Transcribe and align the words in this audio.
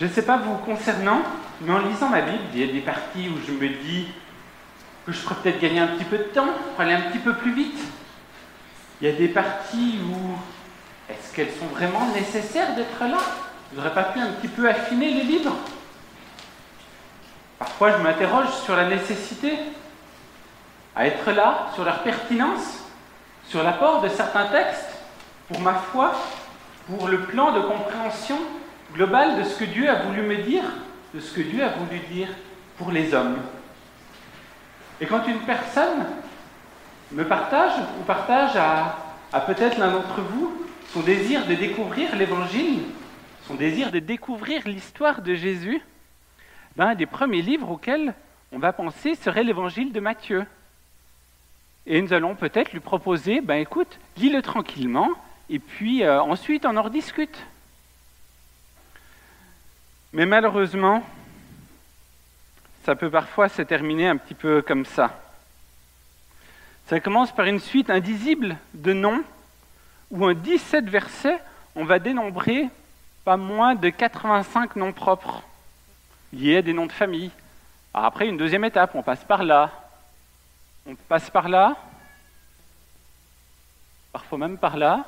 Je 0.00 0.06
ne 0.06 0.10
sais 0.10 0.22
pas 0.22 0.38
vous 0.38 0.54
concernant, 0.54 1.20
mais 1.60 1.72
en 1.74 1.80
lisant 1.80 2.08
ma 2.08 2.22
Bible, 2.22 2.42
il 2.54 2.60
y 2.60 2.70
a 2.70 2.72
des 2.72 2.80
parties 2.80 3.28
où 3.28 3.38
je 3.46 3.52
me 3.52 3.68
dis 3.68 4.08
que 5.04 5.12
je 5.12 5.20
pourrais 5.20 5.34
peut-être 5.42 5.60
gagner 5.60 5.80
un 5.80 5.88
petit 5.88 6.04
peu 6.04 6.16
de 6.16 6.22
temps 6.22 6.48
pour 6.70 6.80
aller 6.80 6.94
un 6.94 7.02
petit 7.02 7.18
peu 7.18 7.34
plus 7.34 7.52
vite. 7.52 7.78
Il 9.00 9.08
y 9.08 9.10
a 9.10 9.14
des 9.14 9.28
parties 9.28 9.98
où 10.10 11.12
est-ce 11.12 11.34
qu'elles 11.34 11.52
sont 11.52 11.66
vraiment 11.66 12.06
nécessaires 12.14 12.74
d'être 12.76 12.98
là? 13.10 13.18
Je 13.70 13.76
n'aurais 13.76 13.92
pas 13.92 14.04
pu 14.04 14.20
un 14.20 14.28
petit 14.28 14.48
peu 14.48 14.70
affiner 14.70 15.12
les 15.12 15.22
livres? 15.22 15.54
Parfois, 17.58 17.92
je 17.98 18.02
m'interroge 18.02 18.48
sur 18.64 18.74
la 18.74 18.86
nécessité 18.86 19.52
à 20.96 21.06
être 21.06 21.30
là, 21.30 21.66
sur 21.74 21.84
leur 21.84 22.02
pertinence, 22.02 22.84
sur 23.48 23.62
l'apport 23.62 24.00
de 24.00 24.08
certains 24.08 24.46
textes 24.46 24.96
pour 25.48 25.60
ma 25.60 25.74
foi, 25.74 26.14
pour 26.86 27.06
le 27.06 27.20
plan 27.20 27.52
de 27.52 27.60
compréhension 27.60 28.38
globale 28.94 29.38
de 29.38 29.44
ce 29.44 29.58
que 29.58 29.64
Dieu 29.64 29.88
a 29.88 30.02
voulu 30.02 30.22
me 30.22 30.36
dire, 30.36 30.64
de 31.14 31.20
ce 31.20 31.34
que 31.34 31.40
Dieu 31.40 31.62
a 31.62 31.68
voulu 31.68 31.98
dire 32.10 32.28
pour 32.78 32.90
les 32.90 33.14
hommes. 33.14 33.36
Et 35.00 35.06
quand 35.06 35.26
une 35.26 35.40
personne 35.40 36.06
me 37.12 37.24
partage 37.24 37.72
ou 37.98 38.04
partage 38.04 38.56
à, 38.56 38.96
à 39.32 39.40
peut-être 39.40 39.78
l'un 39.78 39.90
d'entre 39.90 40.20
vous 40.20 40.52
son 40.92 41.00
désir 41.00 41.46
de 41.46 41.54
découvrir 41.54 42.16
l'Évangile, 42.16 42.80
son 43.46 43.54
désir 43.54 43.90
de 43.90 43.98
découvrir 43.98 44.66
l'histoire 44.66 45.22
de 45.22 45.34
Jésus, 45.34 45.80
ben, 46.76 46.88
un 46.88 46.94
des 46.94 47.06
premiers 47.06 47.42
livres 47.42 47.70
auxquels 47.70 48.14
on 48.52 48.58
va 48.58 48.72
penser 48.72 49.14
serait 49.14 49.44
l'Évangile 49.44 49.92
de 49.92 50.00
Matthieu. 50.00 50.44
Et 51.86 52.00
nous 52.02 52.12
allons 52.12 52.34
peut-être 52.34 52.72
lui 52.72 52.80
proposer, 52.80 53.40
ben 53.40 53.56
écoute, 53.56 53.98
lis-le 54.16 54.42
tranquillement, 54.42 55.10
et 55.48 55.58
puis 55.58 56.02
euh, 56.02 56.20
ensuite 56.22 56.66
on 56.66 56.76
en 56.76 56.82
rediscute. 56.82 57.38
Mais 60.12 60.26
malheureusement, 60.26 61.04
ça 62.84 62.96
peut 62.96 63.10
parfois 63.10 63.48
se 63.48 63.62
terminer 63.62 64.08
un 64.08 64.16
petit 64.16 64.34
peu 64.34 64.62
comme 64.62 64.84
ça. 64.84 65.16
Ça 66.86 66.98
commence 66.98 67.30
par 67.30 67.46
une 67.46 67.60
suite 67.60 67.90
indisible 67.90 68.56
de 68.74 68.92
noms, 68.92 69.22
où 70.10 70.28
en 70.28 70.32
17 70.32 70.86
versets, 70.88 71.38
on 71.76 71.84
va 71.84 72.00
dénombrer 72.00 72.68
pas 73.24 73.36
moins 73.36 73.76
de 73.76 73.90
85 73.90 74.74
noms 74.74 74.92
propres, 74.92 75.44
liés 76.32 76.56
à 76.56 76.62
des 76.62 76.72
noms 76.72 76.86
de 76.86 76.92
famille. 76.92 77.30
après, 77.94 78.26
une 78.26 78.36
deuxième 78.36 78.64
étape, 78.64 78.94
on 78.94 79.02
passe 79.02 79.24
par 79.24 79.44
là, 79.44 79.70
on 80.86 80.96
passe 80.96 81.30
par 81.30 81.48
là, 81.48 81.76
parfois 84.12 84.38
même 84.38 84.58
par 84.58 84.76
là, 84.76 85.04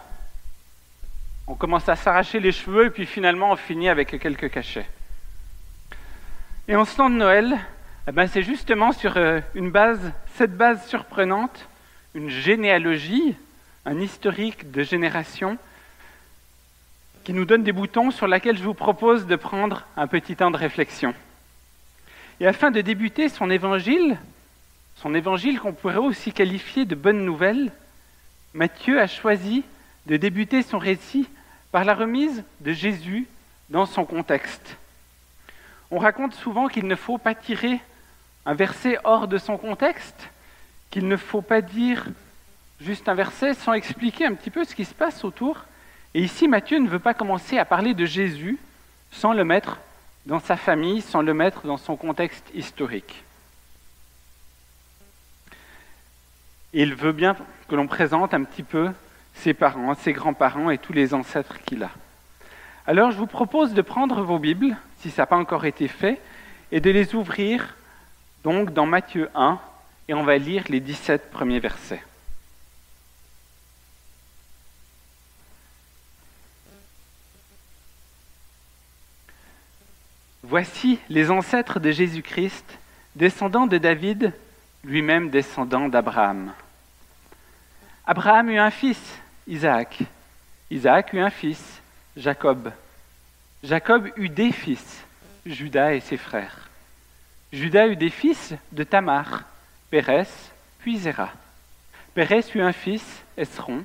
on 1.47 1.55
commence 1.55 1.89
à 1.89 1.97
s'arracher 1.97 2.41
les 2.41 2.53
cheveux 2.53 2.87
et 2.87 2.91
puis 2.91 3.07
finalement 3.07 3.53
on 3.53 3.57
finit 3.57 3.89
avec 3.89 4.19
quelques 4.21 4.51
cachets. 4.51 4.89
Et 6.69 6.77
en 6.77 6.85
ce 6.85 6.97
temps 6.97 7.11
de 7.11 7.17
Noël, 7.17 7.59
eh 8.09 8.13
ben 8.13 8.27
c'est 8.27 8.43
justement 8.43 8.93
sur 8.93 9.17
euh, 9.17 9.41
une 9.55 9.71
base, 9.71 10.13
cette 10.35 10.57
base 10.57 10.87
surprenante, 10.87 11.69
une 12.15 12.31
généalogie, 12.31 13.37
un 13.85 13.99
historique 13.99 14.71
de 14.71 14.83
génération, 14.83 15.59
qui 17.25 17.33
nous 17.33 17.45
donne 17.45 17.63
des 17.63 17.73
boutons 17.73 18.11
sur 18.11 18.27
lesquels 18.27 18.59
je 18.59 18.63
vous 18.63 18.75
propose 18.75 19.27
de 19.27 19.37
prendre 19.37 19.87
un 19.97 20.07
petit 20.07 20.37
temps 20.37 20.51
de 20.51 20.57
réflexion. 20.57 21.15
Et 22.41 22.47
afin 22.47 22.71
de 22.71 22.81
débuter 22.81 23.29
son 23.29 23.51
évangile, 23.51 24.19
son 24.97 25.15
évangile 25.15 25.61
qu'on 25.61 25.73
pourrait 25.73 25.97
aussi 25.97 26.33
qualifier 26.33 26.85
de 26.85 26.95
bonne 26.95 27.25
nouvelle, 27.25 27.73
Matthieu 28.55 29.01
a 29.01 29.07
choisi 29.07 29.65
de 30.07 30.17
débuter 30.17 30.63
son 30.63 30.79
récit 30.79 31.29
par 31.71 31.85
la 31.85 31.95
remise 31.95 32.45
de 32.61 32.73
Jésus 32.73 33.27
dans 33.71 33.87
son 33.87 34.05
contexte. 34.05 34.77
On 35.91 35.99
raconte 35.99 36.35
souvent 36.35 36.69
qu'il 36.69 36.87
ne 36.87 36.97
faut 36.97 37.19
pas 37.19 37.35
tirer 37.35 37.81
un 38.45 38.55
verset 38.55 38.99
hors 39.05 39.29
de 39.29 39.39
son 39.39 39.57
contexte, 39.57 40.29
qu'il 40.91 41.09
ne 41.09 41.17
faut 41.17 41.43
pas 41.43 41.61
dire 41.61 42.07
juste 42.81 43.09
un 43.09 43.15
verset 43.15 43.55
sans 43.55 43.73
expliquer 43.73 44.27
un 44.27 44.35
petit 44.35 44.51
peu 44.51 44.65
ce 44.65 44.75
qui 44.75 44.85
se 44.85 44.95
passe 44.95 45.25
autour. 45.25 45.65
Et 46.15 46.23
ici, 46.23 46.49
Matthieu 46.49 46.79
ne 46.79 46.89
veut 46.89 46.99
pas 46.99 47.15
commencer 47.15 47.59
à 47.59 47.65
parler 47.65 47.95
de 47.95 48.05
Jésus 48.05 48.59
sans 49.11 49.33
le 49.33 49.45
mettre 49.45 49.79
dans 50.27 50.41
sa 50.41 50.57
famille, 50.57 51.01
sans 51.01 51.23
le 51.23 51.35
mettre 51.35 51.67
dans 51.67 51.77
son 51.77 51.97
contexte 51.97 52.45
historique. 52.55 53.25
il 56.73 56.95
veut 56.95 57.13
bien 57.13 57.37
que 57.69 57.75
l'on 57.75 57.87
présente 57.87 58.35
un 58.35 58.45
petit 58.45 58.63
peu 58.63 58.91
ses 59.35 59.55
parents, 59.55 59.95
ses 59.95 60.13
grands-parents 60.13 60.71
et 60.71 60.79
tous 60.79 60.93
les 60.93 61.15
ancêtres 61.15 61.59
qu'il 61.65 61.83
a. 61.83 61.91
Alors 62.87 63.11
je 63.11 63.17
vous 63.17 63.27
propose 63.27 63.75
de 63.75 63.83
prendre 63.83 64.23
vos 64.23 64.39
Bibles, 64.39 64.77
si 64.99 65.11
ça 65.11 65.23
n'a 65.23 65.27
pas 65.27 65.37
encore 65.37 65.65
été 65.65 65.89
fait, 65.89 66.21
et 66.71 66.81
de 66.81 66.91
les 66.91 67.15
ouvrir 67.15 67.77
donc 68.45 68.73
dans 68.73 68.87
Matthieu 68.87 69.31
1, 69.35 69.61
et 70.09 70.15
on 70.15 70.25
va 70.25 70.37
lire 70.37 70.65
les 70.69 70.81
17 70.81 71.31
premiers 71.31 71.61
versets. 71.61 72.03
Voici 80.43 80.99
les 81.09 81.31
ancêtres 81.31 81.79
de 81.79 81.93
Jésus-Christ, 81.93 82.79
descendants 83.15 83.67
de 83.67 83.79
David, 83.79 84.33
lui-même 84.85 85.31
descendant 85.31 85.89
d'Abraham. 85.89 86.53
Abraham 88.07 88.51
eut 88.51 88.59
un 88.59 88.71
fils, 88.71 89.22
Isaac. 89.47 89.99
Eut 90.71 90.87
un 90.87 91.31
fils, 91.31 91.81
Jacob. 92.17 92.73
Jacob 93.63 94.09
eut 94.17 94.29
des 94.29 94.53
fils, 94.53 95.05
Judas 95.45 95.95
et 95.95 96.01
ses 96.01 96.17
frères. 96.17 96.69
Judas 97.53 97.89
eut 97.89 97.97
des 97.97 98.11
fils 98.11 98.55
de 98.71 98.85
Tamar, 98.85 99.45
Pérès, 99.91 100.53
puis 100.79 100.99
Zéra. 100.99 101.31
Pérès 102.15 102.55
eut 102.55 102.63
un 102.63 102.73
fils, 102.73 103.05
Esron. 103.37 103.85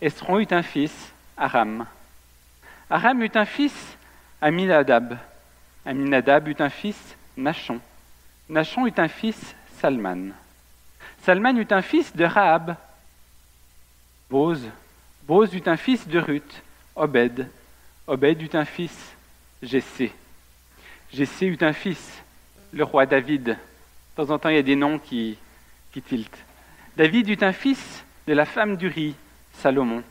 Esron 0.00 0.38
eut 0.38 0.48
un 0.50 0.62
fils, 0.62 0.94
Aram. 1.36 1.86
Aram 2.90 3.22
eut 3.22 3.32
un 3.34 3.46
fils, 3.46 3.96
Aminadab. 4.40 5.18
Aminadab 5.84 6.48
eut 6.48 6.56
un 6.60 6.70
fils, 6.70 7.16
Nachon. 7.36 7.80
Nachon 8.48 8.86
eut 8.86 8.98
un 8.98 9.08
fils, 9.08 9.54
Salman. 9.80 10.32
Salman 11.22 11.56
eut 11.56 11.68
un 11.70 11.82
fils 11.82 12.14
de 12.14 12.24
Rahab, 12.24 12.76
Bose. 14.28 14.68
Bose 15.26 15.54
eut 15.54 15.62
un 15.66 15.76
fils 15.76 16.06
de 16.08 16.18
Ruth, 16.18 16.62
Obed. 16.94 17.48
Obed 18.06 18.42
eut 18.42 18.56
un 18.56 18.64
fils, 18.64 19.14
Jessé. 19.62 20.12
Jessé 21.12 21.46
eut 21.46 21.58
un 21.60 21.72
fils, 21.72 22.22
le 22.72 22.84
roi 22.84 23.06
David. 23.06 23.44
De 23.44 23.56
temps 24.16 24.30
en 24.30 24.38
temps, 24.38 24.48
il 24.48 24.56
y 24.56 24.58
a 24.58 24.62
des 24.62 24.76
noms 24.76 24.98
qui, 24.98 25.38
qui 25.92 26.02
tiltent. 26.02 26.44
David 26.96 27.28
eut 27.28 27.44
un 27.44 27.52
fils 27.52 28.04
de 28.26 28.32
la 28.32 28.44
femme 28.44 28.76
d'Uri, 28.76 29.14
Salomon. 29.52 30.02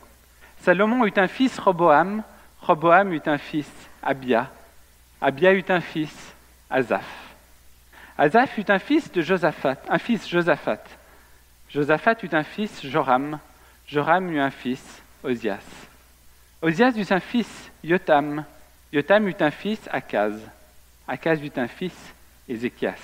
Salomon 0.60 1.04
eut 1.04 1.12
un 1.16 1.28
fils, 1.28 1.58
Roboam. 1.58 2.22
Roboam 2.62 3.12
eut 3.12 3.22
un 3.26 3.38
fils, 3.38 3.70
Abia. 4.02 4.50
Abia 5.20 5.52
eut 5.52 5.64
un 5.68 5.80
fils, 5.80 6.34
Azaph. 6.70 7.34
Azaph 8.16 8.56
eut 8.56 8.70
un 8.70 8.78
fils 8.78 9.12
de 9.12 9.20
Josaphat, 9.20 9.76
un 9.88 9.98
fils 9.98 10.26
Josaphat. 10.28 10.82
Josaphat 11.68 12.16
eut 12.22 12.34
un 12.34 12.44
fils, 12.44 12.86
Joram. 12.86 13.38
Joram 13.88 14.30
eut 14.30 14.40
un 14.40 14.50
fils, 14.50 14.82
Osias. 15.22 15.64
Osias 16.60 16.92
eut 16.96 17.12
un 17.12 17.20
fils, 17.20 17.70
Yotam. 17.84 18.44
Yotam 18.92 19.28
eut 19.28 19.36
un 19.40 19.50
fils, 19.50 19.80
Akaz. 19.90 20.34
Akaz 21.06 21.40
eut 21.42 21.52
un 21.56 21.68
fils, 21.68 21.96
Ézéchias. 22.48 22.98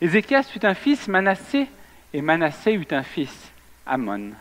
Ézéchias 0.00 0.44
eut 0.54 0.66
un 0.66 0.74
fils, 0.74 1.08
Manassé, 1.08 1.66
et 2.12 2.20
Manassé 2.20 2.72
eut 2.72 2.88
un 2.90 3.02
fils, 3.02 3.50
Amon. 3.86 4.32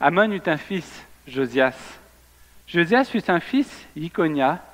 Amon 0.00 0.32
eut 0.32 0.42
un 0.46 0.56
fils, 0.56 1.04
Josias. 1.28 1.76
Josias 2.66 3.10
eut 3.14 3.22
un 3.28 3.40
fils, 3.40 3.86
Iconia, 3.96 4.64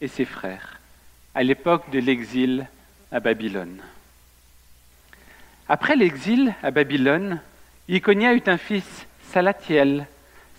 et 0.00 0.08
ses 0.08 0.24
frères, 0.24 0.80
à 1.34 1.42
l'époque 1.42 1.90
de 1.90 1.98
l'exil 1.98 2.66
à 3.12 3.20
Babylone. 3.20 3.80
Après 5.68 5.94
l'exil 5.94 6.54
à 6.62 6.70
Babylone, 6.70 7.40
Iconia 7.88 8.32
eut 8.34 8.42
un 8.46 8.56
fils, 8.56 9.06
Salatiel. 9.32 10.06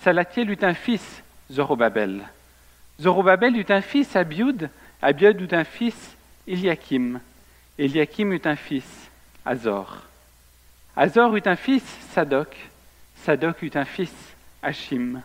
Salatiel 0.01 0.49
eut 0.49 0.63
un 0.63 0.73
fils, 0.73 1.21
Zorobabel. 1.51 2.23
Zorobabel 3.01 3.57
eut 3.57 3.69
un 3.69 3.81
fils, 3.81 4.15
Abiud. 4.15 4.69
Abiud 5.01 5.41
eut 5.41 5.53
un 5.53 5.65
fils, 5.65 6.15
Eliakim. 6.47 7.19
Eliakim 7.77 8.31
eut 8.31 8.47
un 8.47 8.55
fils, 8.55 9.09
Azor. 9.45 10.03
Azor 10.95 11.35
eut 11.35 11.47
un 11.47 11.57
fils, 11.57 11.83
Sadok. 12.13 12.55
Sadok 13.25 13.61
eut 13.61 13.75
un 13.75 13.85
fils, 13.85 14.13
Hachim. 14.63 15.21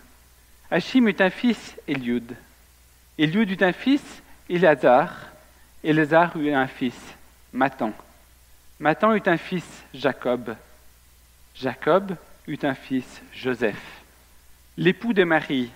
Hachim 0.70 1.06
eut 1.08 1.20
un 1.20 1.30
fils, 1.30 1.76
Eliud. 1.86 2.34
Eliud 3.16 3.48
eut 3.48 3.62
un 3.62 3.72
fils, 3.72 4.22
Elazar. 4.50 5.30
Elazar 5.84 6.36
eut 6.36 6.52
un 6.52 6.66
fils, 6.66 6.98
Matan. 7.52 7.92
Matan 8.80 9.14
eut 9.14 9.28
un 9.28 9.38
fils, 9.38 9.84
Jacob. 9.94 10.56
Jacob 11.54 12.16
eut 12.48 12.58
un 12.62 12.74
fils, 12.74 13.22
Joseph. 13.32 14.02
L'époux 14.76 15.12
de 15.12 15.24
Marie, 15.24 15.70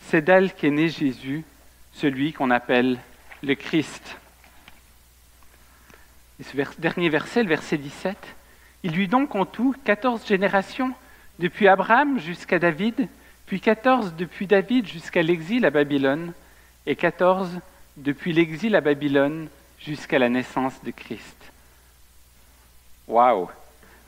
c'est 0.00 0.22
d'elle 0.22 0.52
qu'est 0.52 0.70
né 0.70 0.88
Jésus, 0.88 1.44
celui 1.92 2.32
qu'on 2.32 2.50
appelle 2.50 2.98
le 3.42 3.54
Christ. 3.54 4.16
Et 6.40 6.42
ce 6.42 6.56
dernier 6.78 7.08
verset, 7.08 7.42
le 7.42 7.48
verset 7.48 7.78
17, 7.78 8.16
il 8.82 8.98
eut 8.98 9.08
donc 9.08 9.34
en 9.34 9.44
tout 9.44 9.74
14 9.84 10.26
générations, 10.26 10.92
depuis 11.38 11.68
Abraham 11.68 12.20
jusqu'à 12.20 12.58
David, 12.58 13.08
puis 13.46 13.60
14 13.60 14.14
depuis 14.14 14.46
David 14.46 14.86
jusqu'à 14.86 15.22
l'exil 15.22 15.64
à 15.64 15.70
Babylone, 15.70 16.32
et 16.86 16.96
14 16.96 17.60
depuis 17.96 18.32
l'exil 18.32 18.76
à 18.76 18.80
Babylone 18.80 19.48
jusqu'à 19.80 20.18
la 20.18 20.28
naissance 20.28 20.82
de 20.84 20.90
Christ. 20.90 21.36
Waouh 23.08 23.48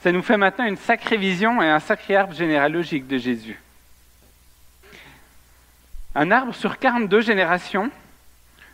Ça 0.06 0.12
nous 0.12 0.22
fait 0.22 0.36
maintenant 0.36 0.66
une 0.66 0.76
sacrée 0.76 1.16
vision 1.16 1.60
et 1.60 1.68
un 1.68 1.80
sacré 1.80 2.14
arbre 2.14 2.32
généalogique 2.32 3.08
de 3.08 3.18
Jésus. 3.18 3.60
Un 6.14 6.30
arbre 6.30 6.54
sur 6.54 6.78
42 6.78 7.22
générations, 7.22 7.90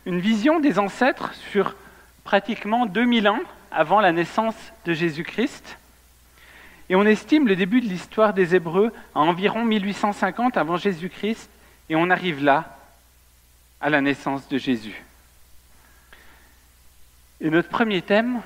une 0.05 0.19
vision 0.19 0.59
des 0.59 0.77
ancêtres 0.77 1.33
sur 1.33 1.75
pratiquement 2.23 2.85
2000 2.85 3.27
ans 3.29 3.39
avant 3.71 3.99
la 3.99 4.11
naissance 4.11 4.53
de 4.85 4.93
Jésus-Christ. 4.93 5.79
Et 6.89 6.95
on 6.95 7.03
estime 7.03 7.47
le 7.47 7.55
début 7.55 7.81
de 7.81 7.87
l'histoire 7.87 8.35
des 8.35 8.53
Hébreux 8.53 8.93
à 9.15 9.21
environ 9.21 9.65
1850 9.65 10.55
avant 10.55 10.77
Jésus-Christ, 10.77 11.49
et 11.89 11.95
on 11.95 12.11
arrive 12.11 12.43
là, 12.43 12.77
à 13.81 13.89
la 13.89 14.01
naissance 14.01 14.47
de 14.49 14.59
Jésus. 14.59 15.03
Et 17.41 17.49
notre 17.49 17.69
premier 17.69 18.03
thème, 18.03 18.39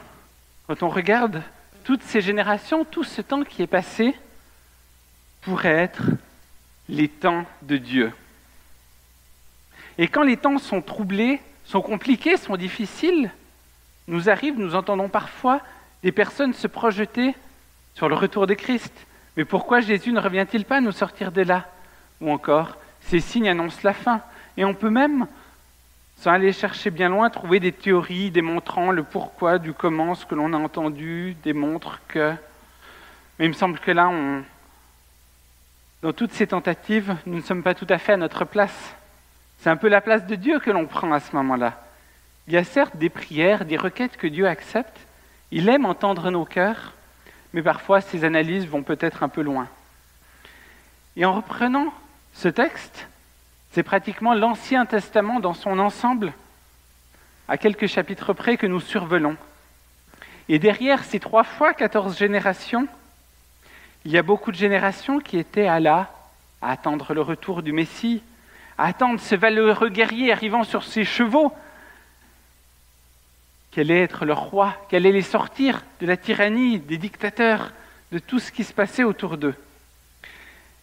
quand 0.68 0.84
on 0.84 0.89
regarde 0.89 1.44
toutes 1.88 2.04
ces 2.04 2.19
générations, 2.19 2.84
tout 2.84 3.06
ce 3.06 3.22
temps 3.22 3.45
qui 3.45 3.62
est 3.62 3.66
passé, 3.66 4.13
pourrait 5.39 5.69
être 5.69 6.04
les 6.89 7.07
temps 7.07 7.45
de 7.62 7.78
Dieu. 7.78 8.12
Et 9.98 10.10
quand 10.10 10.24
les 10.24 10.36
temps 10.36 10.57
sont 10.57 10.81
troublés, 10.81 11.39
sont 11.63 11.80
compliqués, 11.80 12.36
sont 12.36 12.57
difficiles, 12.57 13.31
nous 14.10 14.30
arrive, 14.30 14.60
nous 14.60 14.75
entendons 14.75 15.07
parfois 15.07 15.62
des 16.04 16.12
personnes 16.12 16.54
se 16.54 16.68
projeter 16.68 17.34
sur 17.95 18.10
le 18.10 18.16
retour 18.16 18.48
de 18.48 18.54
Christ. 18.54 18.94
Mais 19.38 19.45
pourquoi 19.45 19.80
Jésus 19.80 20.12
ne 20.12 20.19
revient-il 20.19 20.66
pas 20.66 20.81
nous 20.81 20.92
sortir 20.92 21.31
de 21.31 21.44
là? 21.44 21.69
Ou 22.19 22.30
encore, 22.30 22.75
ces 23.00 23.22
signes 23.22 23.48
annoncent 23.48 23.80
la 23.86 23.94
fin. 23.94 24.22
Et 24.57 24.66
on 24.66 24.74
peut 24.74 24.89
même, 24.89 25.25
sans 26.17 26.31
aller 26.31 26.51
chercher 26.51 26.89
bien 26.89 27.09
loin, 27.09 27.29
trouver 27.29 27.59
des 27.59 27.71
théories 27.71 28.31
démontrant 28.31 28.91
le 28.91 29.03
pourquoi 29.03 29.59
du 29.59 29.73
comment, 29.73 30.15
ce 30.15 30.25
que 30.25 30.35
l'on 30.35 30.53
a 30.53 30.57
entendu 30.57 31.35
démontre 31.43 32.01
que... 32.07 32.33
Mais 33.37 33.45
il 33.45 33.49
me 33.49 33.53
semble 33.53 33.79
que 33.79 33.91
là, 33.91 34.09
on... 34.09 34.43
dans 36.01 36.13
toutes 36.13 36.33
ces 36.33 36.47
tentatives, 36.47 37.15
nous 37.27 37.37
ne 37.37 37.41
sommes 37.41 37.61
pas 37.61 37.75
tout 37.75 37.85
à 37.89 37.99
fait 37.99 38.13
à 38.13 38.17
notre 38.17 38.45
place. 38.45 38.95
C'est 39.59 39.69
un 39.69 39.75
peu 39.75 39.89
la 39.89 40.01
place 40.01 40.25
de 40.25 40.35
Dieu 40.35 40.59
que 40.59 40.71
l'on 40.71 40.87
prend 40.87 41.11
à 41.11 41.19
ce 41.19 41.35
moment-là. 41.35 41.83
Il 42.47 42.53
y 42.53 42.57
a 42.57 42.63
certes 42.63 42.97
des 42.97 43.09
prières, 43.09 43.65
des 43.65 43.77
requêtes 43.77 44.17
que 44.17 44.27
Dieu 44.27 44.47
accepte. 44.47 44.97
Il 45.51 45.69
aime 45.69 45.85
entendre 45.85 46.31
nos 46.31 46.45
cœurs, 46.45 46.93
mais 47.53 47.61
parfois 47.61 48.01
ces 48.01 48.23
analyses 48.23 48.67
vont 48.67 48.83
peut-être 48.83 49.21
un 49.21 49.29
peu 49.29 49.41
loin. 49.41 49.67
Et 51.15 51.25
en 51.25 51.33
reprenant 51.33 51.93
ce 52.33 52.47
texte, 52.47 53.07
c'est 53.77 53.83
pratiquement 53.83 54.33
l'Ancien 54.33 54.88
Testament 54.88 55.39
dans 55.39 55.53
son 55.53 55.77
ensemble, 55.77 56.33
à 57.47 57.59
quelques 57.59 57.85
chapitres 57.85 58.33
près 58.33 58.57
que 58.57 58.65
nous 58.65 58.79
survolons. 58.79 59.38
Et 60.50 60.57
derrière 60.57 61.03
ces 61.03 61.19
trois 61.19 61.44
fois 61.44 61.75
quatorze 61.75 62.18
générations, 62.18 62.88
il 64.03 64.09
y 64.09 64.18
a 64.18 64.24
beaucoup 64.24 64.51
de 64.51 64.57
générations 64.57 65.19
qui 65.19 65.38
étaient 65.38 65.68
à 65.68 65.79
là, 65.79 66.12
à 66.59 66.71
attendre 66.71 67.13
le 67.13 67.21
retour 67.21 67.62
du 67.62 67.71
Messie, 67.71 68.24
à 68.79 68.88
attendre 68.88 69.19
ce 69.19 69.35
valeureux 69.35 69.89
guerrier 69.89 70.31
arrivant 70.31 70.63
sur 70.63 70.83
ses 70.83 71.06
chevaux, 71.06 71.53
allait 73.77 74.01
être 74.01 74.25
leur 74.25 74.39
roi, 74.39 74.74
qu'elle 74.89 75.06
allait 75.06 75.12
les 75.12 75.21
sortir 75.21 75.83
de 76.01 76.07
la 76.07 76.18
tyrannie, 76.18 76.79
des 76.79 76.97
dictateurs, 76.97 77.71
de 78.12 78.18
tout 78.18 78.39
ce 78.39 78.51
qui 78.51 78.63
se 78.63 78.74
passait 78.74 79.03
autour 79.03 79.38
d'eux? 79.38 79.53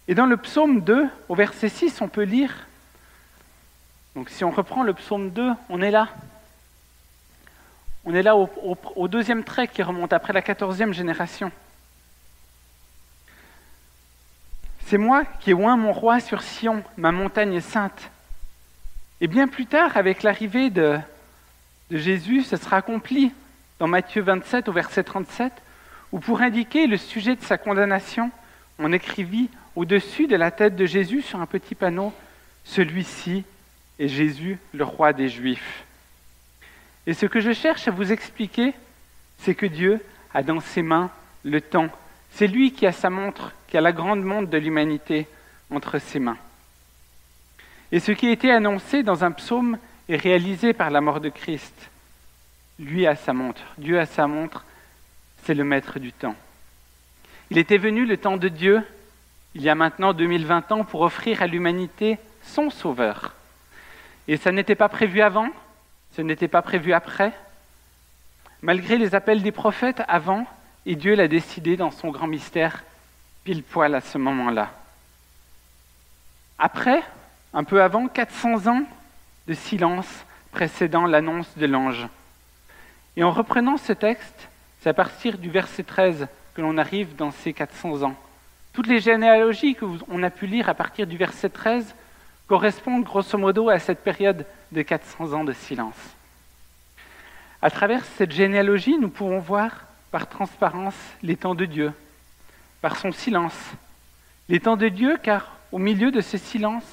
Et 0.07 0.15
dans 0.15 0.27
le 0.27 0.37
psaume 0.37 0.81
2, 0.83 1.09
au 1.29 1.35
verset 1.35 1.71
6, 1.71 2.01
on 2.01 2.09
peut 2.09 2.23
lire, 2.23 2.69
donc 4.15 4.31
si 4.31 4.45
on 4.45 4.51
reprend 4.51 4.83
le 4.85 4.95
psaume 4.95 5.31
2, 5.31 5.51
on 5.69 5.83
est 5.83 5.91
là. 5.91 6.09
On 8.05 8.15
est 8.15 8.23
là 8.23 8.37
au, 8.37 9.09
deuxième 9.09 9.45
trait 9.45 9.67
qui 9.67 9.83
remonte 9.83 10.13
après 10.13 10.33
la 10.33 10.43
quatorzième 10.43 10.93
génération. 10.93 11.51
C'est 14.87 14.99
moi 14.99 15.25
qui 15.41 15.51
ai 15.51 15.55
oint 15.55 15.77
mon 15.77 15.93
roi 15.93 16.21
sur 16.21 16.43
Sion, 16.43 16.85
ma 16.97 17.11
montagne 17.11 17.61
sainte. 17.61 18.11
Et 19.21 19.27
bien 19.27 19.49
plus 19.49 19.67
tard, 19.67 19.97
avec 19.97 20.23
l'arrivée 20.23 20.69
de, 20.69 20.99
de 21.91 21.97
Jésus, 21.97 22.43
ce 22.43 22.57
sera 22.57 22.77
accompli 22.77 23.33
dans 23.79 23.89
Matthieu 23.89 24.23
27 24.23 24.69
au 24.69 24.73
verset 24.73 25.03
37, 25.03 25.53
où 26.13 26.21
pour 26.21 26.43
indiquer 26.43 26.87
le 26.87 26.99
sujet 26.99 27.35
de 27.35 27.43
sa 27.43 27.57
condamnation, 27.57 28.31
on 28.79 28.93
écrivit 28.93 29.49
au-dessus 29.75 30.27
de 30.27 30.37
la 30.37 30.51
tête 30.51 30.77
de 30.77 30.87
Jésus 30.87 31.23
sur 31.23 31.41
un 31.41 31.47
petit 31.47 31.75
panneau, 31.75 32.13
Celui-ci 32.65 33.45
est 33.99 34.09
Jésus, 34.09 34.59
le 34.73 34.85
roi 34.85 35.13
des 35.13 35.29
Juifs. 35.29 35.85
Et 37.07 37.15
ce 37.15 37.27
que 37.27 37.41
je 37.41 37.53
cherche 37.53 37.87
à 37.89 37.91
vous 37.91 38.13
expliquer, 38.13 38.73
c'est 39.39 39.55
que 39.55 39.67
Dieu 39.67 40.01
a 40.33 40.43
dans 40.43 40.61
ses 40.61 40.83
mains 40.83 41.11
le 41.45 41.61
temps. 41.61 41.89
C'est 42.31 42.47
lui 42.47 42.73
qui 42.73 42.87
a 42.87 42.93
sa 42.93 43.11
montre, 43.11 43.53
qui 43.69 43.77
a 43.77 43.81
la 43.81 43.93
grande 43.93 44.23
montre 44.23 44.51
de 44.51 44.59
l'humanité 44.59 45.27
entre 45.71 45.99
ses 45.99 46.19
mains. 46.19 46.39
Et 47.93 48.01
ce 48.01 48.13
qui 48.13 48.27
a 48.27 48.33
été 48.33 48.51
annoncé 48.51 49.03
dans 49.03 49.25
un 49.25 49.31
psaume 49.31 49.79
est 50.09 50.17
réalisé 50.17 50.73
par 50.73 50.91
la 50.91 51.01
mort 51.01 51.21
de 51.21 51.29
Christ. 51.29 51.91
Lui 52.79 53.07
a 53.07 53.15
sa 53.15 53.33
montre, 53.33 53.63
Dieu 53.79 54.01
a 54.01 54.07
sa 54.07 54.27
montre, 54.27 54.65
c'est 55.45 55.55
le 55.55 55.65
maître 55.65 56.01
du 56.01 56.13
temps. 56.13 56.35
Il 57.51 57.59
était 57.59 57.79
venu 57.79 58.05
le 58.05 58.17
temps 58.17 58.37
de 58.37 58.49
Dieu, 58.49 58.83
il 59.55 59.63
y 59.63 59.69
a 59.69 59.75
maintenant 59.75 60.13
2020 60.13 60.73
ans, 60.73 60.85
pour 60.85 61.03
offrir 61.03 61.43
à 61.43 61.47
l'humanité 61.47 62.19
son 62.43 62.71
sauveur. 62.71 63.35
Et 64.29 64.37
ça 64.37 64.53
n'était 64.53 64.75
pas 64.75 64.89
prévu 64.89 65.21
avant, 65.21 65.49
ce 66.17 66.23
n'était 66.23 66.49
pas 66.49 66.63
prévu 66.63 66.93
après? 66.93 67.33
Malgré 68.63 68.97
les 68.97 69.15
appels 69.15 69.43
des 69.43 69.53
prophètes 69.53 70.03
avant, 70.09 70.47
et 70.87 70.97
Dieu 70.97 71.15
l'a 71.15 71.29
décidé 71.29 71.77
dans 71.77 71.91
son 71.91 72.11
grand 72.11 72.27
mystère, 72.27 72.85
pile 73.45 73.63
poil 73.63 73.95
à 73.95 74.01
ce 74.01 74.17
moment-là. 74.19 74.71
Après, 76.59 77.03
un 77.53 77.65
peu 77.65 77.83
avant, 77.83 78.09
400 78.09 78.67
ans, 78.69 78.85
de 79.47 79.55
silence 79.55 80.25
précédant 80.53 81.07
l'annonce 81.07 81.57
de 81.59 81.67
l'ange. 81.67 82.07
Et 83.17 83.23
en 83.23 83.31
reprenant 83.31 83.77
ce 83.77 83.93
texte, 83.93 84.49
c'est 84.81 84.89
à 84.89 84.95
partir 84.95 85.39
du 85.39 85.51
verset 85.51 85.83
13 85.83 86.27
que 86.55 86.63
l'on 86.63 86.79
arrive 86.79 87.17
dans 87.17 87.31
ces 87.31 87.53
400 87.53 88.03
ans. 88.03 88.15
Toutes 88.73 88.87
les 88.87 89.01
généalogies 89.01 89.75
qu'on 89.75 90.23
a 90.23 90.31
pu 90.31 90.47
lire 90.47 90.69
à 90.69 90.75
partir 90.75 91.07
du 91.07 91.17
verset 91.17 91.49
13 91.49 91.95
correspondent 92.47 93.05
grosso 93.05 93.39
modo 93.39 93.69
à 93.69 93.79
cette 93.79 94.03
période 94.03 94.47
de 94.73 94.83
400 94.83 95.33
ans 95.33 95.45
de 95.45 95.53
silence. 95.53 95.97
À 97.63 97.71
travers 97.71 98.05
cette 98.05 98.33
généalogie, 98.33 98.99
nous 98.99 99.09
pouvons 99.09 99.39
voir 99.39 99.71
par 100.11 100.29
transparence 100.29 100.97
les 101.23 101.37
temps 101.37 101.55
de 101.55 101.65
Dieu, 101.65 101.93
par 102.81 102.97
son 102.97 103.11
silence. 103.11 103.59
Les 104.49 104.61
temps 104.61 104.77
de 104.77 104.89
Dieu, 104.89 105.19
car 105.23 105.53
au 105.73 105.79
milieu 105.79 106.11
de 106.11 106.21
ce 106.21 106.37
silence, 106.37 106.85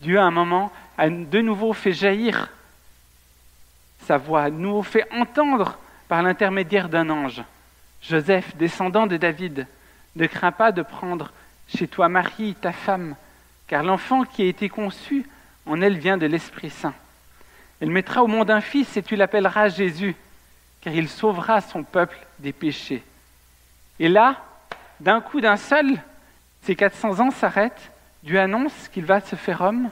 Dieu 0.00 0.18
à 0.18 0.24
un 0.24 0.30
moment 0.30 0.72
a 0.96 1.10
de 1.10 1.40
nouveau 1.40 1.72
fait 1.72 1.92
jaillir 1.92 2.50
sa 4.06 4.16
voix, 4.16 4.48
nous 4.48 4.82
fait 4.82 5.06
entendre 5.12 5.76
par 6.08 6.22
l'intermédiaire 6.22 6.88
d'un 6.88 7.10
ange. 7.10 7.42
Joseph, 8.00 8.56
descendant 8.56 9.06
de 9.06 9.18
David, 9.18 9.66
ne 10.16 10.26
crains 10.26 10.52
pas 10.52 10.72
de 10.72 10.82
prendre 10.82 11.30
chez 11.68 11.86
toi 11.86 12.08
Marie, 12.08 12.54
ta 12.54 12.72
femme, 12.72 13.14
car 13.68 13.82
l'enfant 13.82 14.24
qui 14.24 14.42
a 14.42 14.46
été 14.46 14.68
conçu 14.68 15.28
en 15.66 15.80
elle 15.80 15.98
vient 15.98 16.16
de 16.16 16.26
l'Esprit 16.26 16.70
Saint. 16.70 16.94
Elle 17.80 17.90
mettra 17.90 18.24
au 18.24 18.26
monde 18.26 18.50
un 18.50 18.62
fils 18.62 18.96
et 18.96 19.02
tu 19.02 19.14
l'appelleras 19.14 19.68
Jésus, 19.68 20.16
car 20.80 20.94
il 20.94 21.08
sauvera 21.08 21.60
son 21.60 21.84
peuple 21.84 22.18
des 22.38 22.52
péchés. 22.52 23.04
Et 24.00 24.08
là, 24.08 24.42
d'un 25.00 25.20
coup 25.20 25.40
d'un 25.40 25.56
seul, 25.56 26.02
ces 26.62 26.74
400 26.74 27.20
ans 27.20 27.30
s'arrêtent, 27.30 27.92
Dieu 28.22 28.40
annonce 28.40 28.88
qu'il 28.88 29.04
va 29.04 29.20
se 29.20 29.36
faire 29.36 29.60
homme, 29.60 29.90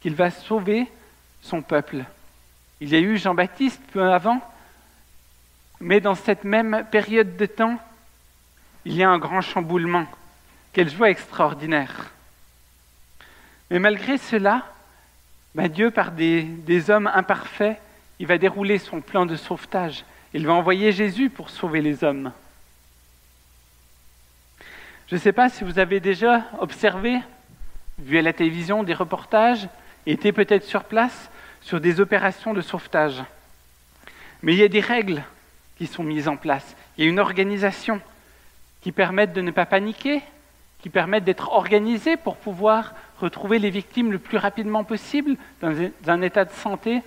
qu'il 0.00 0.14
va 0.14 0.30
sauver 0.30 0.88
son 1.40 1.62
peuple. 1.62 2.04
Il 2.80 2.90
y 2.90 2.96
a 2.96 3.00
eu 3.00 3.16
Jean-Baptiste 3.16 3.80
peu 3.92 4.12
avant, 4.12 4.40
mais 5.80 6.00
dans 6.00 6.14
cette 6.14 6.44
même 6.44 6.84
période 6.90 7.36
de 7.36 7.46
temps, 7.46 7.78
il 8.84 8.94
y 8.94 9.02
a 9.02 9.08
un 9.08 9.18
grand 9.18 9.40
chamboulement. 9.40 10.06
Quelle 10.72 10.90
joie 10.90 11.10
extraordinaire. 11.10 12.10
Mais 13.72 13.78
malgré 13.78 14.18
cela, 14.18 14.66
ben 15.54 15.66
Dieu, 15.66 15.90
par 15.90 16.12
des, 16.12 16.90
hommes 16.90 17.10
imparfaits, 17.14 17.80
il 18.18 18.26
va 18.26 18.36
dérouler 18.36 18.76
son 18.76 19.00
plan 19.00 19.24
de 19.24 19.34
sauvetage. 19.34 20.04
Il 20.34 20.46
va 20.46 20.52
envoyer 20.52 20.92
Jésus 20.92 21.30
pour 21.30 21.48
sauver 21.48 21.80
les 21.80 22.04
hommes. 22.04 22.32
Je 25.08 25.14
ne 25.14 25.20
sais 25.20 25.32
pas 25.32 25.48
si 25.48 25.64
vous 25.64 25.78
avez 25.78 26.00
déjà 26.00 26.44
observé, 26.58 27.18
vu 27.98 28.18
à 28.18 28.22
la 28.22 28.34
télévision, 28.34 28.82
des 28.82 28.92
reportages 28.92 29.66
était 30.04 30.32
peut-être 30.32 30.64
sur 30.64 30.84
place 30.84 31.30
sur 31.62 31.80
des 31.80 31.98
opérations 31.98 32.52
de 32.52 32.60
sauvetage. 32.60 33.22
Mais 34.42 34.52
il 34.52 34.58
y 34.58 34.64
a 34.64 34.68
des 34.68 34.80
règles 34.80 35.24
qui 35.78 35.86
sont 35.86 36.02
mises 36.02 36.28
en 36.28 36.36
place. 36.36 36.76
Il 36.98 37.04
y 37.04 37.06
a 37.06 37.10
une 37.10 37.18
organisation 37.18 38.02
qui 38.82 38.92
permettent 38.92 39.32
de 39.32 39.40
ne 39.40 39.50
pas 39.50 39.64
paniquer, 39.64 40.20
qui 40.82 40.90
permettent 40.90 41.24
d'être 41.24 41.52
organisés 41.52 42.18
pour 42.18 42.36
pouvoir 42.36 42.92
retrouver 43.22 43.58
les 43.58 43.70
victimes 43.70 44.12
le 44.12 44.18
plus 44.18 44.38
rapidement 44.38 44.84
possible, 44.84 45.36
dans 45.60 45.74
un 46.08 46.22
état 46.22 46.44
de 46.44 46.52
santé 46.52 47.02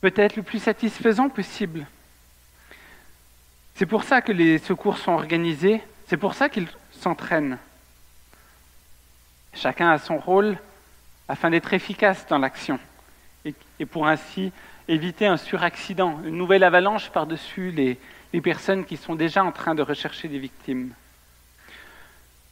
peut-être 0.00 0.36
le 0.36 0.42
plus 0.42 0.58
satisfaisant 0.58 1.28
possible. 1.28 1.86
C'est 3.74 3.86
pour 3.86 4.04
ça 4.04 4.20
que 4.20 4.32
les 4.32 4.58
secours 4.58 4.98
sont 4.98 5.12
organisés, 5.12 5.80
c'est 6.06 6.18
pour 6.18 6.34
ça 6.34 6.48
qu'ils 6.48 6.68
s'entraînent. 6.92 7.58
Chacun 9.54 9.90
a 9.90 9.98
son 9.98 10.18
rôle 10.18 10.58
afin 11.26 11.50
d'être 11.50 11.72
efficace 11.72 12.26
dans 12.28 12.38
l'action 12.38 12.78
et, 13.44 13.86
pour 13.86 14.06
ainsi 14.06 14.52
éviter 14.88 15.26
un 15.26 15.38
suraccident, 15.38 16.20
une 16.24 16.36
nouvelle 16.36 16.64
avalanche 16.64 17.10
par-dessus 17.10 17.70
les, 17.70 17.98
les 18.32 18.40
personnes 18.40 18.84
qui 18.84 18.96
sont 18.96 19.14
déjà 19.14 19.42
en 19.42 19.52
train 19.52 19.74
de 19.74 19.82
rechercher 19.82 20.28
des 20.28 20.38
victimes. 20.38 20.92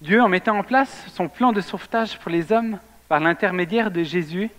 Dieu, 0.02 0.20
en 0.20 0.28
mettant 0.28 0.58
en 0.58 0.64
place 0.64 1.06
son 1.14 1.28
plan 1.28 1.52
de 1.52 1.60
sauvetage 1.60 2.18
pour 2.18 2.32
les 2.32 2.50
hommes 2.50 2.80
par 3.06 3.20
l'intermédiaire 3.20 3.92
de 3.92 4.02
Jésus, 4.02 4.50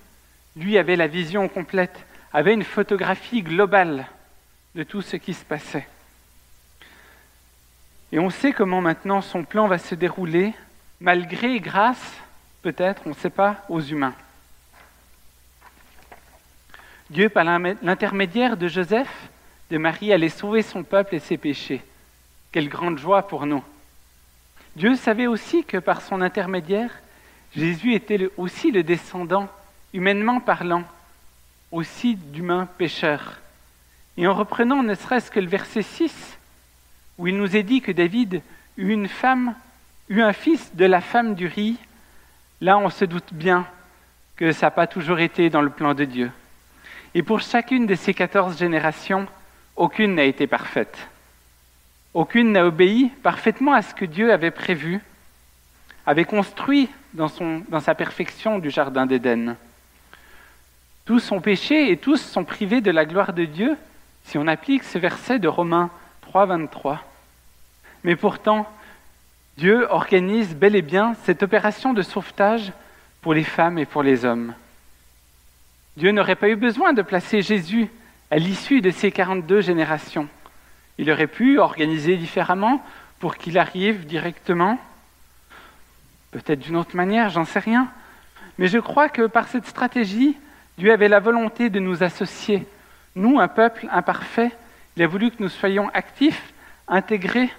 lui 0.56 0.78
avait 0.78 0.96
la 0.96 1.08
vision 1.08 1.50
complète, 1.50 2.06
avait 2.32 2.54
une 2.54 2.64
photographie 2.64 3.42
globale 3.42 4.06
de 4.74 4.84
tout 4.84 5.02
ce 5.02 5.18
qui 5.18 5.34
se 5.34 5.44
passait. 5.44 5.86
Et 8.14 8.20
on 8.20 8.30
sait 8.30 8.54
comment 8.54 8.80
maintenant 8.80 9.20
son 9.20 9.44
plan 9.44 9.68
va 9.68 9.80
se 9.80 9.96
dérouler, 9.96 10.54
malgré 11.02 11.56
et 11.56 11.60
grâce, 11.60 12.14
peut-être, 12.62 13.02
on 13.06 13.10
ne 13.10 13.16
sait 13.16 13.30
pas, 13.30 13.66
aux 13.68 13.82
humains. 13.82 14.16
Dieu, 17.10 17.28
par 17.28 17.44
l'intermédiaire 17.44 18.56
de 18.56 18.70
Joseph, 18.70 19.12
de 19.72 19.78
Marie, 19.78 20.14
allait 20.14 20.30
sauver 20.30 20.62
son 20.62 20.84
peuple 20.84 21.16
et 21.16 21.20
ses 21.20 21.38
péchés. 21.38 21.84
Quelle 22.54 22.70
grande 22.70 22.98
joie 22.98 23.28
pour 23.28 23.46
nous. 23.46 23.62
Dieu 24.76 24.96
savait 24.96 25.28
aussi 25.28 25.64
que 25.64 25.78
par 25.78 26.02
son 26.02 26.22
intermédiaire, 26.22 26.92
Jésus 27.56 27.94
était 27.94 28.30
aussi 28.38 28.72
le 28.72 28.84
descendant, 28.84 29.48
humainement 29.94 30.40
parlant, 30.40 30.84
aussi 31.72 32.16
d'humains 32.16 32.68
pécheurs. 32.78 33.40
Et 34.18 34.28
en 34.28 34.34
reprenant 34.34 34.82
ne 34.82 34.96
serait-ce 34.96 35.30
que 35.30 35.40
le 35.40 35.48
verset 35.48 35.84
6, 35.84 36.38
où 37.18 37.28
il 37.28 37.38
nous 37.38 37.56
est 37.56 37.64
dit 37.64 37.82
que 37.82 37.92
David 37.92 38.42
eut 38.78 38.92
une 38.92 39.08
femme, 39.08 39.54
eut 40.10 40.22
un 40.22 40.34
fils 40.34 40.76
de 40.76 40.86
la 40.86 41.02
femme 41.02 41.36
du 41.36 41.46
riz, 41.46 41.78
là 42.60 42.78
on 42.80 42.90
se 42.90 43.06
doute 43.06 43.34
bien 43.34 43.68
que 44.36 44.52
ça 44.52 44.68
n'a 44.68 44.72
pas 44.72 44.88
toujours 44.88 45.20
été 45.20 45.52
dans 45.52 45.62
le 45.62 45.70
plan 45.70 45.94
de 45.94 46.06
Dieu. 46.06 46.32
Et 47.14 47.22
pour 47.22 47.42
chacune 47.42 47.86
de 47.86 47.94
ces 47.94 48.16
quatorze 48.16 48.58
générations, 48.58 49.28
aucune 49.76 50.16
n'a 50.16 50.24
été 50.24 50.48
parfaite. 50.48 51.08
Aucune 52.14 52.52
n'a 52.52 52.66
obéi 52.66 53.12
parfaitement 53.24 53.74
à 53.74 53.82
ce 53.82 53.96
que 53.96 54.06
Dieu 54.06 54.32
avait 54.32 54.52
prévu, 54.52 55.02
avait 56.06 56.26
construit 56.26 56.90
dans, 57.14 57.32
dans 57.70 57.80
sa 57.80 57.96
perfection 57.96 58.60
du 58.60 58.70
Jardin 58.70 59.06
d'Éden. 59.06 59.56
Tous 61.06 61.32
ont 61.32 61.42
péché 61.42 61.92
et 61.92 61.98
tous 61.98 62.22
sont 62.22 62.44
privés 62.44 62.82
de 62.82 62.92
la 62.92 63.06
gloire 63.06 63.34
de 63.34 63.46
Dieu 63.46 63.76
si 64.26 64.38
on 64.38 64.48
applique 64.48 64.84
ce 64.84 64.98
verset 64.98 65.40
de 65.40 65.48
Romains 65.48 65.90
3, 66.22 66.46
23. 66.46 67.04
Mais 68.04 68.16
pourtant, 68.16 68.70
Dieu 69.58 69.88
organise 69.90 70.56
bel 70.56 70.76
et 70.76 70.82
bien 70.82 71.16
cette 71.24 71.44
opération 71.44 71.94
de 71.94 72.02
sauvetage 72.02 72.72
pour 73.22 73.34
les 73.34 73.44
femmes 73.44 73.78
et 73.78 73.86
pour 73.86 74.04
les 74.04 74.26
hommes. 74.26 74.54
Dieu 75.98 76.12
n'aurait 76.12 76.36
pas 76.36 76.50
eu 76.50 76.56
besoin 76.56 76.94
de 76.94 77.02
placer 77.02 77.42
Jésus 77.42 77.88
à 78.32 78.38
l'issue 78.38 78.82
de 78.82 78.90
ces 78.90 79.12
42 79.12 79.62
générations. 79.62 80.28
Il 80.98 81.10
aurait 81.12 81.28
pu 81.28 81.60
organiser 81.60 82.18
différemment 82.18 82.84
pour 83.20 83.38
qu'il 83.38 83.58
arrive 83.58 84.06
directement, 84.06 84.80
peut-être 86.32 86.60
d'une 86.60 86.76
autre 86.76 86.96
manière, 86.96 87.30
j'en 87.30 87.46
sais 87.46 87.60
rien. 87.60 87.90
Mais 88.58 88.68
je 88.68 88.78
crois 88.78 89.10
que 89.10 89.28
par 89.28 89.48
cette 89.48 89.66
stratégie, 89.66 90.38
Dieu 90.78 90.92
avait 90.92 91.08
la 91.08 91.20
volonté 91.20 91.70
de 91.70 91.80
nous 91.80 92.04
associer. 92.04 92.66
Nous, 93.16 93.40
un 93.40 93.48
peuple 93.48 93.88
imparfait, 93.92 94.52
il 94.96 95.04
a 95.04 95.08
voulu 95.08 95.32
que 95.32 95.42
nous 95.42 95.50
soyons 95.50 95.90
actifs, 95.90 96.54
intégrés 96.88 97.50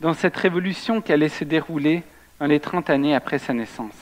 dans 0.00 0.12
cette 0.12 0.36
révolution 0.36 1.00
qui 1.00 1.12
allait 1.12 1.28
se 1.28 1.44
dérouler 1.44 2.02
dans 2.38 2.46
les 2.46 2.60
30 2.60 2.90
années 2.90 3.14
après 3.14 3.38
sa 3.38 3.54
naissance. 3.54 3.94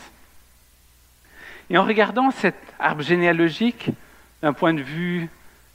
Et 1.71 1.79
en 1.79 1.85
regardant 1.85 2.31
cet 2.31 2.57
arbre 2.79 3.03
généalogique 3.03 3.91
d'un 4.43 4.53
point 4.53 4.75
de 4.75 4.83
vue 4.83 5.29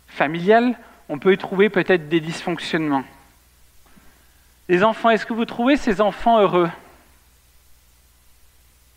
familial, 0.07 0.77
on 1.09 1.17
peut 1.17 1.33
y 1.33 1.37
trouver 1.37 1.69
peut-être 1.69 2.07
des 2.07 2.19
dysfonctionnements. 2.19 3.03
Les 4.69 4.83
enfants, 4.83 5.09
est-ce 5.09 5.25
que 5.25 5.33
vous 5.33 5.45
trouvez 5.45 5.75
ces 5.75 5.99
enfants 5.99 6.39
heureux? 6.39 6.69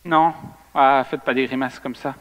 Non? 0.05 0.35
Ah, 0.75 1.05
faites 1.09 1.23
pas 1.23 1.33
des 1.33 1.47
grimaces 1.47 1.79
comme 1.79 1.95
ça. 1.95 2.15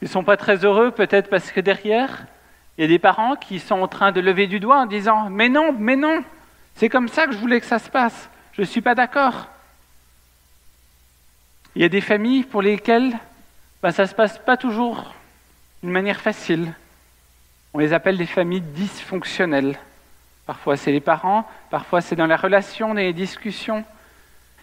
Ils 0.00 0.04
ne 0.04 0.10
sont 0.10 0.22
pas 0.22 0.36
très 0.36 0.64
heureux, 0.64 0.92
peut-être 0.92 1.28
parce 1.28 1.50
que 1.50 1.60
derrière, 1.60 2.26
il 2.78 2.82
y 2.82 2.84
a 2.84 2.88
des 2.88 3.00
parents 3.00 3.34
qui 3.34 3.58
sont 3.58 3.80
en 3.80 3.88
train 3.88 4.12
de 4.12 4.20
lever 4.20 4.46
du 4.46 4.60
doigt 4.60 4.82
en 4.82 4.86
disant 4.86 5.28
Mais 5.28 5.48
non, 5.48 5.74
mais 5.76 5.96
non, 5.96 6.22
c'est 6.76 6.88
comme 6.88 7.08
ça 7.08 7.26
que 7.26 7.32
je 7.32 7.38
voulais 7.38 7.60
que 7.60 7.66
ça 7.66 7.80
se 7.80 7.90
passe, 7.90 8.28
je 8.52 8.60
ne 8.60 8.66
suis 8.66 8.82
pas 8.82 8.94
d'accord. 8.94 9.48
Il 11.74 11.82
y 11.82 11.84
a 11.84 11.88
des 11.88 12.00
familles 12.00 12.44
pour 12.44 12.62
lesquelles 12.62 13.18
ben, 13.82 13.90
ça 13.90 14.04
ne 14.04 14.08
se 14.08 14.14
passe 14.14 14.38
pas 14.38 14.56
toujours 14.56 15.12
d'une 15.82 15.92
manière 15.92 16.20
facile. 16.20 16.72
On 17.76 17.78
les 17.78 17.92
appelle 17.92 18.16
des 18.16 18.24
familles 18.24 18.62
dysfonctionnelles. 18.62 19.78
Parfois 20.46 20.78
c'est 20.78 20.92
les 20.92 21.00
parents, 21.02 21.46
parfois 21.68 22.00
c'est 22.00 22.16
dans 22.16 22.26
la 22.26 22.38
relation, 22.38 22.88
dans 22.88 22.94
les 22.94 23.12
discussions. 23.12 23.84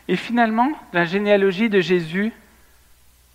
Et 0.08 0.15
finalement, 0.15 0.72
la 0.93 1.05
généalogie 1.05 1.70
de 1.70 1.79
Jésus, 1.79 2.34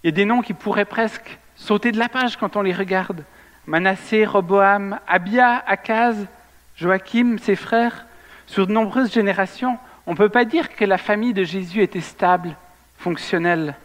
il 0.03 0.07
y 0.07 0.09
a 0.09 0.11
des 0.11 0.25
noms 0.25 0.43
qui 0.43 0.53
pourraient 0.53 0.85
presque 0.85 1.39
sauter 1.55 1.93
de 1.93 1.99
la 2.01 2.09
page 2.09 2.37
quand 2.37 2.57
on 2.57 2.63
les 2.63 2.73
regarde. 2.73 3.23
Manassé, 3.69 4.27
Roboam, 4.27 4.99
Abia, 5.07 5.63
Akaz, 5.65 6.27
Joachim, 6.75 7.37
ses 7.39 7.55
frères. 7.55 8.05
Sur 8.49 8.67
de 8.67 8.73
nombreuses 8.73 9.13
générations, 9.13 9.79
on 10.09 10.11
ne 10.11 10.17
peut 10.17 10.29
pas 10.29 10.45
dire 10.45 10.75
que 10.75 10.85
la 10.85 10.99
famille 10.99 11.35
de 11.35 11.45
Jésus 11.45 11.85
était 11.85 12.01
stable, 12.01 12.57
fonctionnelle. 12.97 13.77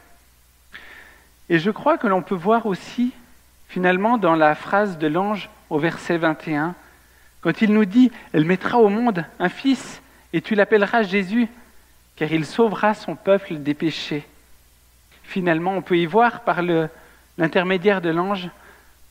Et 1.50 1.59
je 1.59 1.69
crois 1.69 2.00
que 2.00 2.07
l'on 2.07 2.23
peut 2.23 2.33
voir 2.33 2.65
aussi, 2.65 3.13
finalement, 3.67 4.17
dans 4.17 4.35
la 4.35 4.55
phrase 4.55 4.97
de 4.97 5.05
l'ange 5.05 5.51
au 5.73 5.79
verset 5.79 6.19
21, 6.19 6.75
quand 7.41 7.63
il 7.63 7.73
nous 7.73 7.85
dit, 7.85 8.11
Elle 8.31 8.45
mettra 8.45 8.77
au 8.77 8.89
monde 8.89 9.25
un 9.39 9.49
fils, 9.49 10.03
et 10.31 10.39
tu 10.39 10.53
l'appelleras 10.53 11.01
Jésus, 11.01 11.47
car 12.15 12.31
il 12.31 12.45
sauvera 12.45 12.93
son 12.93 13.15
peuple 13.15 13.55
des 13.55 13.73
péchés. 13.73 14.23
Finalement, 15.23 15.73
on 15.73 15.81
peut 15.81 15.97
y 15.97 16.05
voir 16.05 16.41
par 16.41 16.61
l'intermédiaire 17.39 18.01
de 18.01 18.11
l'ange 18.11 18.49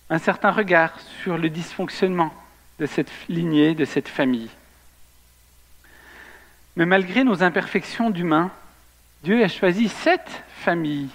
un 0.08 0.18
certain 0.18 0.52
regard 0.52 1.00
sur 1.24 1.36
le 1.36 1.50
dysfonctionnement 1.50 2.32
de 2.78 2.86
cette 2.86 3.10
lignée, 3.28 3.74
de 3.74 3.84
cette 3.84 4.08
famille. 4.08 4.50
Mais 6.76 6.86
malgré 6.86 7.24
nos 7.24 7.42
imperfections 7.42 8.10
d'humains, 8.10 8.52
Dieu 9.24 9.42
a 9.42 9.48
choisi 9.48 9.88
cette 9.88 10.44
famille 10.60 11.10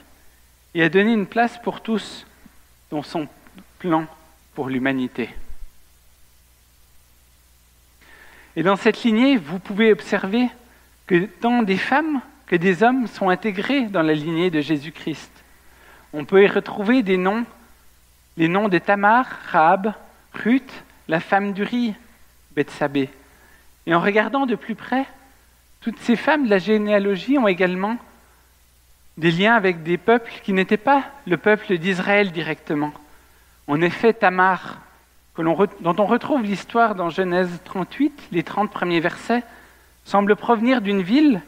et 0.75 0.83
a 0.83 0.89
donné 0.89 1.13
une 1.13 1.25
place 1.25 1.57
pour 1.63 1.79
tous 1.79 2.27
dans 2.91 3.01
son 3.01 3.29
plan 3.79 4.07
l'humanité. 4.65 5.29
Et 8.55 8.63
dans 8.63 8.75
cette 8.75 9.03
lignée, 9.03 9.37
vous 9.37 9.59
pouvez 9.59 9.91
observer 9.91 10.49
que 11.05 11.25
tant 11.25 11.61
des 11.61 11.77
femmes 11.77 12.21
que 12.47 12.55
des 12.55 12.81
hommes 12.81 13.07
sont 13.07 13.29
intégrés 13.29 13.83
dans 13.83 14.01
la 14.01 14.13
lignée 14.13 14.49
de 14.49 14.61
Jésus-Christ. 14.61 15.31
On 16.13 16.25
peut 16.25 16.43
y 16.43 16.47
retrouver 16.47 17.03
des 17.03 17.17
noms, 17.17 17.45
les 18.37 18.47
noms 18.47 18.69
de 18.69 18.79
Tamar, 18.79 19.27
Rahab, 19.51 19.93
Ruth, 20.33 20.71
la 21.07 21.19
femme 21.19 21.53
du 21.53 21.63
riz, 21.63 21.93
Bethsabée. 22.55 23.09
Et 23.85 23.93
en 23.93 23.99
regardant 23.99 24.45
de 24.45 24.55
plus 24.55 24.75
près, 24.75 25.05
toutes 25.81 25.99
ces 25.99 26.15
femmes 26.15 26.45
de 26.45 26.49
la 26.49 26.57
généalogie 26.57 27.37
ont 27.37 27.47
également 27.47 27.97
des 29.17 29.31
liens 29.31 29.55
avec 29.55 29.83
des 29.83 29.97
peuples 29.97 30.31
qui 30.43 30.53
n'étaient 30.53 30.77
pas 30.77 31.03
le 31.25 31.37
peuple 31.37 31.77
d'Israël 31.77 32.31
directement. 32.31 32.93
En 33.67 33.81
effet, 33.81 34.13
Tamar, 34.13 34.79
dont 35.38 35.95
on 36.00 36.05
retrouve 36.05 36.43
l'histoire 36.43 36.95
dans 36.95 37.09
Genèse 37.09 37.59
38, 37.65 38.29
les 38.31 38.43
30 38.43 38.71
premiers 38.71 39.01
versets, 39.01 39.43
semble 40.05 40.38
provenir 40.38 40.81
d'une 40.81 41.01
ville 41.01 41.41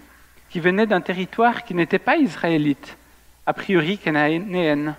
qui 0.50 0.60
venait 0.60 0.86
d'un 0.86 1.00
territoire 1.00 1.64
qui 1.64 1.74
n'était 1.74 2.00
pas 2.00 2.18
israélite, 2.18 2.98
a 3.46 3.54
priori 3.54 3.98
cananéenne. 3.98 4.96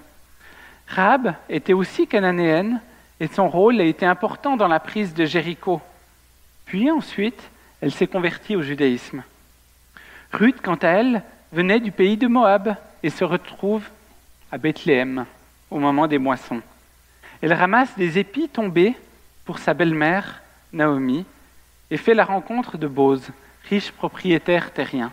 Rahab 0.87 1.35
était 1.49 1.75
aussi 1.75 2.07
cananéenne 2.07 2.81
et 3.21 3.27
son 3.27 3.49
rôle 3.49 3.81
a 3.81 3.85
été 3.85 4.07
important 4.07 4.57
dans 4.57 4.69
la 4.69 4.81
prise 4.81 5.13
de 5.13 5.27
Jéricho. 5.27 5.83
Puis 6.65 6.91
ensuite, 6.91 7.51
elle 7.83 7.93
s'est 7.93 8.07
convertie 8.07 8.57
au 8.57 8.63
judaïsme. 8.63 9.23
Ruth, 10.33 10.63
quant 10.63 10.77
à 10.77 10.89
elle, 10.89 11.23
venait 11.53 11.81
du 11.81 11.93
pays 11.93 12.17
de 12.17 12.29
Moab 12.29 12.77
et 13.03 13.11
se 13.11 13.25
retrouve 13.25 13.85
à 14.51 14.59
Bethléem. 14.59 15.27
au 15.71 15.79
moment 15.79 16.09
des 16.09 16.19
moissons. 16.19 16.63
Elle 17.43 17.53
ramasse 17.53 17.97
des 17.97 18.19
épis 18.19 18.49
tombés 18.49 18.95
pour 19.45 19.59
sa 19.59 19.75
belle-mère, 19.75 20.43
Naomi, 20.73 21.25
et 21.91 21.97
fait 21.97 22.15
la 22.15 22.25
rencontre 22.25 22.79
de 22.79 22.87
Bose, 22.87 23.31
riche 23.69 23.91
propriétaire 23.93 24.73
terrien. 24.73 25.13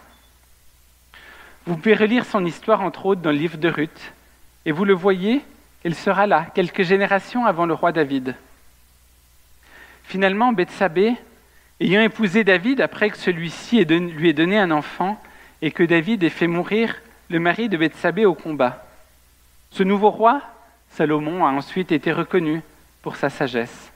Vous 1.66 1.76
pouvez 1.76 1.96
relire 1.96 2.26
son 2.26 2.46
histoire, 2.46 2.82
entre 2.82 3.06
autres, 3.06 3.22
dans 3.22 3.32
le 3.32 3.38
livre 3.38 3.58
de 3.58 3.70
Ruth, 3.70 4.14
et 4.66 4.72
vous 4.72 4.86
le 4.86 4.94
voyez, 4.94 5.42
elle 5.84 5.96
sera 5.96 6.28
là, 6.28 6.48
quelques 6.54 6.84
générations 6.84 7.46
avant 7.46 7.66
le 7.66 7.74
roi 7.74 7.92
David. 7.92 8.36
Finalement, 10.04 10.54
Bethsabée, 10.54 11.16
ayant 11.80 12.02
épousé 12.02 12.44
David 12.44 12.82
après 12.82 13.10
que 13.10 13.18
celui-ci 13.18 13.84
lui 13.86 14.30
ait 14.30 14.34
donné 14.34 14.58
un 14.58 14.72
enfant 14.72 15.22
et 15.62 15.72
que 15.72 15.84
David 15.84 16.24
ait 16.24 16.30
fait 16.30 16.48
mourir 16.48 16.96
le 17.30 17.40
mari 17.40 17.70
de 17.70 17.78
Bethsabée 17.78 18.26
au 18.26 18.34
combat. 18.34 18.86
Ce 19.72 19.84
nouveau 19.84 20.10
roi, 20.10 20.42
Salomon, 20.98 21.46
a 21.46 21.52
ensuite 21.52 21.92
été 21.92 22.12
reconnu 22.12 22.64
pour 23.04 23.18
sa 23.18 23.30
sagesse. 23.30 23.92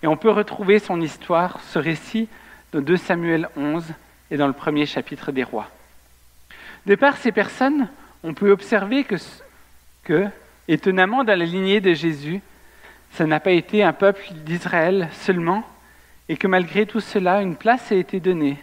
Et 0.00 0.06
on 0.06 0.16
peut 0.16 0.30
retrouver 0.30 0.78
son 0.78 1.00
histoire, 1.00 1.60
ce 1.60 1.80
récit, 1.80 2.28
dans 2.72 2.80
2 2.80 2.96
Samuel 2.98 3.48
11 3.56 3.84
et 4.30 4.36
dans 4.36 4.46
le 4.46 4.52
premier 4.52 4.86
chapitre 4.86 5.32
des 5.32 5.42
rois. 5.42 5.68
De 6.86 6.94
par 6.94 7.16
ces 7.16 7.32
personnes, 7.32 7.88
on 8.22 8.32
peut 8.32 8.52
observer 8.52 9.04
que, 10.04 10.28
étonnamment, 10.68 11.24
dans 11.24 11.36
la 11.36 11.44
lignée 11.44 11.80
de 11.80 11.94
Jésus, 11.94 12.40
ça 13.14 13.26
n'a 13.26 13.40
pas 13.40 13.50
été 13.50 13.82
un 13.82 13.92
peuple 13.92 14.22
d'Israël 14.32 15.08
seulement, 15.12 15.64
et 16.28 16.36
que 16.36 16.46
malgré 16.46 16.86
tout 16.86 17.00
cela, 17.00 17.42
une 17.42 17.56
place 17.56 17.90
a 17.90 17.96
été 17.96 18.20
donnée. 18.20 18.56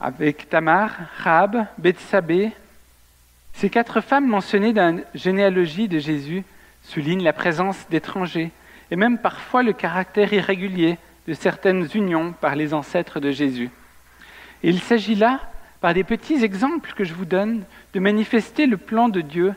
Avec 0.00 0.50
Tamar, 0.50 0.94
Rab, 1.16 1.64
Bethsabée, 1.78 2.52
ces 3.58 3.70
quatre 3.70 4.00
femmes 4.00 4.28
mentionnées 4.28 4.72
dans 4.72 4.98
la 4.98 5.02
généalogie 5.14 5.88
de 5.88 5.98
Jésus 5.98 6.44
soulignent 6.84 7.24
la 7.24 7.32
présence 7.32 7.88
d'étrangers 7.90 8.52
et 8.92 8.94
même 8.94 9.18
parfois 9.18 9.64
le 9.64 9.72
caractère 9.72 10.32
irrégulier 10.32 10.96
de 11.26 11.34
certaines 11.34 11.88
unions 11.92 12.32
par 12.40 12.54
les 12.54 12.72
ancêtres 12.72 13.18
de 13.18 13.32
Jésus. 13.32 13.70
Il 14.62 14.80
s'agit 14.80 15.16
là, 15.16 15.40
par 15.80 15.92
des 15.92 16.04
petits 16.04 16.44
exemples 16.44 16.92
que 16.94 17.02
je 17.02 17.14
vous 17.14 17.24
donne, 17.24 17.64
de 17.94 17.98
manifester 17.98 18.66
le 18.66 18.76
plan 18.76 19.08
de 19.08 19.22
Dieu, 19.22 19.54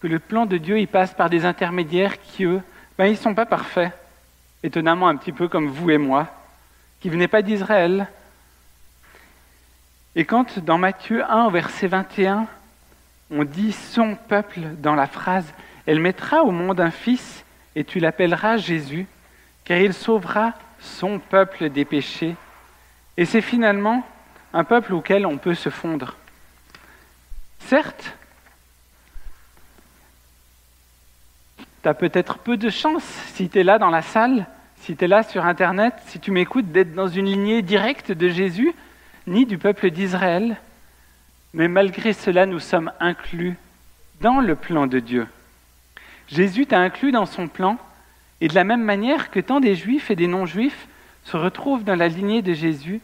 que 0.00 0.06
le 0.06 0.18
plan 0.18 0.44
de 0.44 0.58
Dieu 0.58 0.78
il 0.78 0.86
passe 0.86 1.14
par 1.14 1.30
des 1.30 1.46
intermédiaires 1.46 2.20
qui, 2.20 2.44
eux, 2.44 2.60
ben, 2.98 3.06
ils 3.06 3.12
ne 3.12 3.16
sont 3.16 3.34
pas 3.34 3.46
parfaits, 3.46 3.92
étonnamment 4.62 5.08
un 5.08 5.16
petit 5.16 5.32
peu 5.32 5.48
comme 5.48 5.68
vous 5.68 5.90
et 5.90 5.98
moi, 5.98 6.28
qui 7.00 7.08
ne 7.08 7.14
venaient 7.14 7.26
pas 7.26 7.40
d'Israël. 7.40 8.06
Et 10.16 10.24
quand 10.24 10.60
dans 10.60 10.78
Matthieu 10.78 11.24
1, 11.28 11.50
verset 11.50 11.88
21, 11.88 12.46
on 13.30 13.44
dit 13.44 13.72
son 13.72 14.14
peuple 14.14 14.60
dans 14.78 14.94
la 14.94 15.06
phrase 15.06 15.52
Elle 15.86 16.00
mettra 16.00 16.42
au 16.44 16.52
monde 16.52 16.80
un 16.80 16.92
fils 16.92 17.44
et 17.74 17.84
tu 17.84 17.98
l'appelleras 17.98 18.56
Jésus, 18.56 19.06
car 19.64 19.78
il 19.78 19.92
sauvera 19.92 20.52
son 20.78 21.18
peuple 21.18 21.68
des 21.70 21.84
péchés. 21.84 22.36
Et 23.16 23.24
c'est 23.24 23.40
finalement 23.40 24.06
un 24.52 24.62
peuple 24.62 24.94
auquel 24.94 25.26
on 25.26 25.36
peut 25.36 25.54
se 25.54 25.68
fondre. 25.68 26.16
Certes, 27.58 28.16
tu 31.82 31.88
as 31.88 31.94
peut-être 31.94 32.38
peu 32.38 32.56
de 32.56 32.70
chance 32.70 33.02
si 33.34 33.48
tu 33.48 33.58
es 33.58 33.64
là 33.64 33.78
dans 33.78 33.90
la 33.90 34.02
salle, 34.02 34.46
si 34.76 34.96
tu 34.96 35.04
es 35.04 35.08
là 35.08 35.24
sur 35.24 35.44
Internet, 35.44 35.94
si 36.06 36.20
tu 36.20 36.30
m'écoutes, 36.30 36.70
d'être 36.70 36.94
dans 36.94 37.08
une 37.08 37.26
lignée 37.26 37.62
directe 37.62 38.12
de 38.12 38.28
Jésus, 38.28 38.72
ni 39.26 39.46
du 39.46 39.58
peuple 39.58 39.90
d'Israël. 39.90 40.56
Mais 41.52 41.68
malgré 41.68 42.12
cela, 42.12 42.46
nous 42.46 42.60
sommes 42.60 42.92
inclus 43.00 43.56
dans 44.20 44.40
le 44.40 44.56
plan 44.56 44.86
de 44.86 44.98
Dieu. 44.98 45.26
Jésus 46.28 46.66
t'a 46.66 46.78
inclus 46.78 47.12
dans 47.12 47.26
son 47.26 47.48
plan, 47.48 47.78
et 48.40 48.48
de 48.48 48.54
la 48.54 48.64
même 48.64 48.82
manière 48.82 49.30
que 49.30 49.40
tant 49.40 49.60
des 49.60 49.74
juifs 49.74 50.10
et 50.10 50.16
des 50.16 50.26
non-juifs 50.26 50.88
se 51.24 51.36
retrouvent 51.36 51.84
dans 51.84 51.96
la 51.96 52.08
lignée 52.08 52.42
de 52.42 52.52
Jésus, 52.52 53.00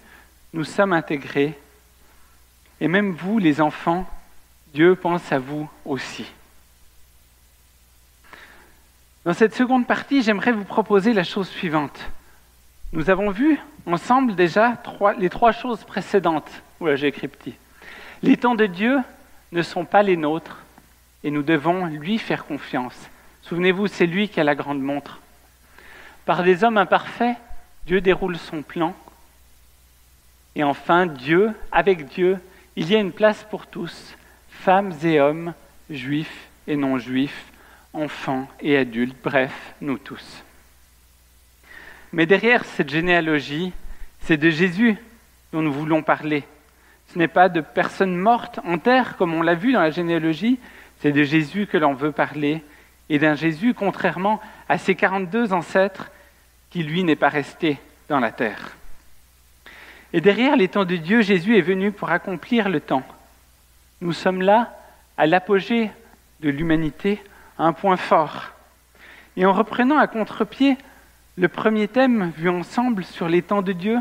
nous 0.52 0.64
sommes 0.64 0.92
intégrés. 0.92 1.56
Et 2.80 2.88
même 2.88 3.12
vous, 3.12 3.38
les 3.38 3.60
enfants, 3.60 4.08
Dieu 4.74 4.94
pense 4.94 5.32
à 5.32 5.38
vous 5.38 5.68
aussi. 5.84 6.26
Dans 9.24 9.34
cette 9.34 9.54
seconde 9.54 9.86
partie, 9.86 10.22
j'aimerais 10.22 10.52
vous 10.52 10.64
proposer 10.64 11.12
la 11.12 11.24
chose 11.24 11.48
suivante. 11.48 12.00
Nous 12.92 13.10
avons 13.10 13.30
vu 13.30 13.58
ensemble 13.86 14.34
déjà 14.34 14.82
les 15.18 15.30
trois 15.30 15.52
choses 15.52 15.84
précédentes. 15.84 16.50
Oula, 16.80 16.96
j'ai 16.96 17.08
écrit 17.08 17.28
petit. 17.28 17.54
Les 18.22 18.36
temps 18.36 18.54
de 18.54 18.66
Dieu 18.66 18.98
ne 19.52 19.62
sont 19.62 19.84
pas 19.84 20.02
les 20.02 20.16
nôtres 20.16 20.58
et 21.24 21.30
nous 21.30 21.42
devons 21.42 21.86
lui 21.86 22.18
faire 22.18 22.44
confiance. 22.44 23.08
Souvenez-vous, 23.42 23.86
c'est 23.86 24.06
lui 24.06 24.28
qui 24.28 24.40
a 24.40 24.44
la 24.44 24.54
grande 24.54 24.80
montre. 24.80 25.20
Par 26.26 26.42
des 26.42 26.64
hommes 26.64 26.78
imparfaits, 26.78 27.36
Dieu 27.86 28.00
déroule 28.00 28.36
son 28.36 28.62
plan. 28.62 28.94
Et 30.54 30.64
enfin, 30.64 31.06
Dieu, 31.06 31.52
avec 31.72 32.08
Dieu, 32.08 32.38
il 32.76 32.90
y 32.90 32.96
a 32.96 32.98
une 32.98 33.12
place 33.12 33.44
pour 33.50 33.66
tous, 33.66 34.14
femmes 34.48 34.92
et 35.02 35.20
hommes, 35.20 35.54
juifs 35.88 36.48
et 36.66 36.76
non-juifs, 36.76 37.46
enfants 37.92 38.48
et 38.60 38.76
adultes, 38.76 39.16
bref, 39.22 39.74
nous 39.80 39.98
tous. 39.98 40.44
Mais 42.12 42.26
derrière 42.26 42.64
cette 42.64 42.90
généalogie, 42.90 43.72
c'est 44.20 44.36
de 44.36 44.50
Jésus 44.50 44.96
dont 45.52 45.62
nous 45.62 45.72
voulons 45.72 46.02
parler. 46.02 46.44
Ce 47.12 47.18
n'est 47.18 47.28
pas 47.28 47.48
de 47.48 47.60
personnes 47.60 48.16
mortes 48.16 48.60
en 48.64 48.78
terre, 48.78 49.16
comme 49.16 49.34
on 49.34 49.42
l'a 49.42 49.54
vu 49.54 49.72
dans 49.72 49.80
la 49.80 49.90
généalogie, 49.90 50.58
c'est 51.00 51.12
de 51.12 51.24
Jésus 51.24 51.66
que 51.66 51.78
l'on 51.78 51.94
veut 51.94 52.12
parler, 52.12 52.62
et 53.08 53.18
d'un 53.18 53.34
Jésus 53.34 53.74
contrairement 53.74 54.40
à 54.68 54.78
ses 54.78 54.94
42 54.94 55.52
ancêtres, 55.52 56.10
qui 56.70 56.82
lui 56.84 57.02
n'est 57.02 57.16
pas 57.16 57.28
resté 57.28 57.78
dans 58.08 58.20
la 58.20 58.30
terre. 58.30 58.76
Et 60.12 60.20
derrière 60.20 60.56
les 60.56 60.68
temps 60.68 60.84
de 60.84 60.96
Dieu, 60.96 61.20
Jésus 61.20 61.56
est 61.56 61.62
venu 61.62 61.92
pour 61.92 62.10
accomplir 62.10 62.68
le 62.68 62.80
temps. 62.80 63.02
Nous 64.00 64.12
sommes 64.12 64.42
là 64.42 64.76
à 65.16 65.26
l'apogée 65.26 65.90
de 66.40 66.50
l'humanité, 66.50 67.22
à 67.58 67.64
un 67.64 67.72
point 67.72 67.96
fort. 67.96 68.50
Et 69.36 69.46
en 69.46 69.52
reprenant 69.52 69.98
à 69.98 70.06
contre-pied 70.06 70.76
le 71.36 71.48
premier 71.48 71.88
thème 71.88 72.32
vu 72.36 72.48
ensemble 72.48 73.04
sur 73.04 73.28
les 73.28 73.42
temps 73.42 73.62
de 73.62 73.72
Dieu, 73.72 73.98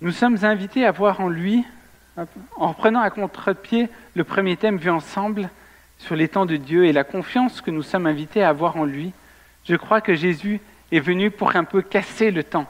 nous 0.00 0.12
sommes 0.12 0.38
invités 0.42 0.86
à 0.86 0.90
voir 0.90 1.20
en 1.20 1.28
lui, 1.28 1.64
en 2.56 2.68
reprenant 2.68 3.00
à 3.00 3.10
contre-pied 3.10 3.88
le 4.14 4.24
premier 4.24 4.56
thème 4.56 4.78
vu 4.78 4.90
ensemble 4.90 5.50
sur 5.98 6.16
les 6.16 6.28
temps 6.28 6.46
de 6.46 6.56
Dieu 6.56 6.86
et 6.86 6.92
la 6.92 7.04
confiance 7.04 7.60
que 7.60 7.70
nous 7.70 7.82
sommes 7.82 8.06
invités 8.06 8.42
à 8.42 8.48
avoir 8.48 8.76
en 8.76 8.84
lui, 8.84 9.12
je 9.68 9.76
crois 9.76 10.00
que 10.00 10.14
Jésus 10.14 10.60
est 10.92 11.00
venu 11.00 11.30
pour 11.30 11.54
un 11.54 11.64
peu 11.64 11.82
casser 11.82 12.30
le 12.30 12.42
temps, 12.42 12.66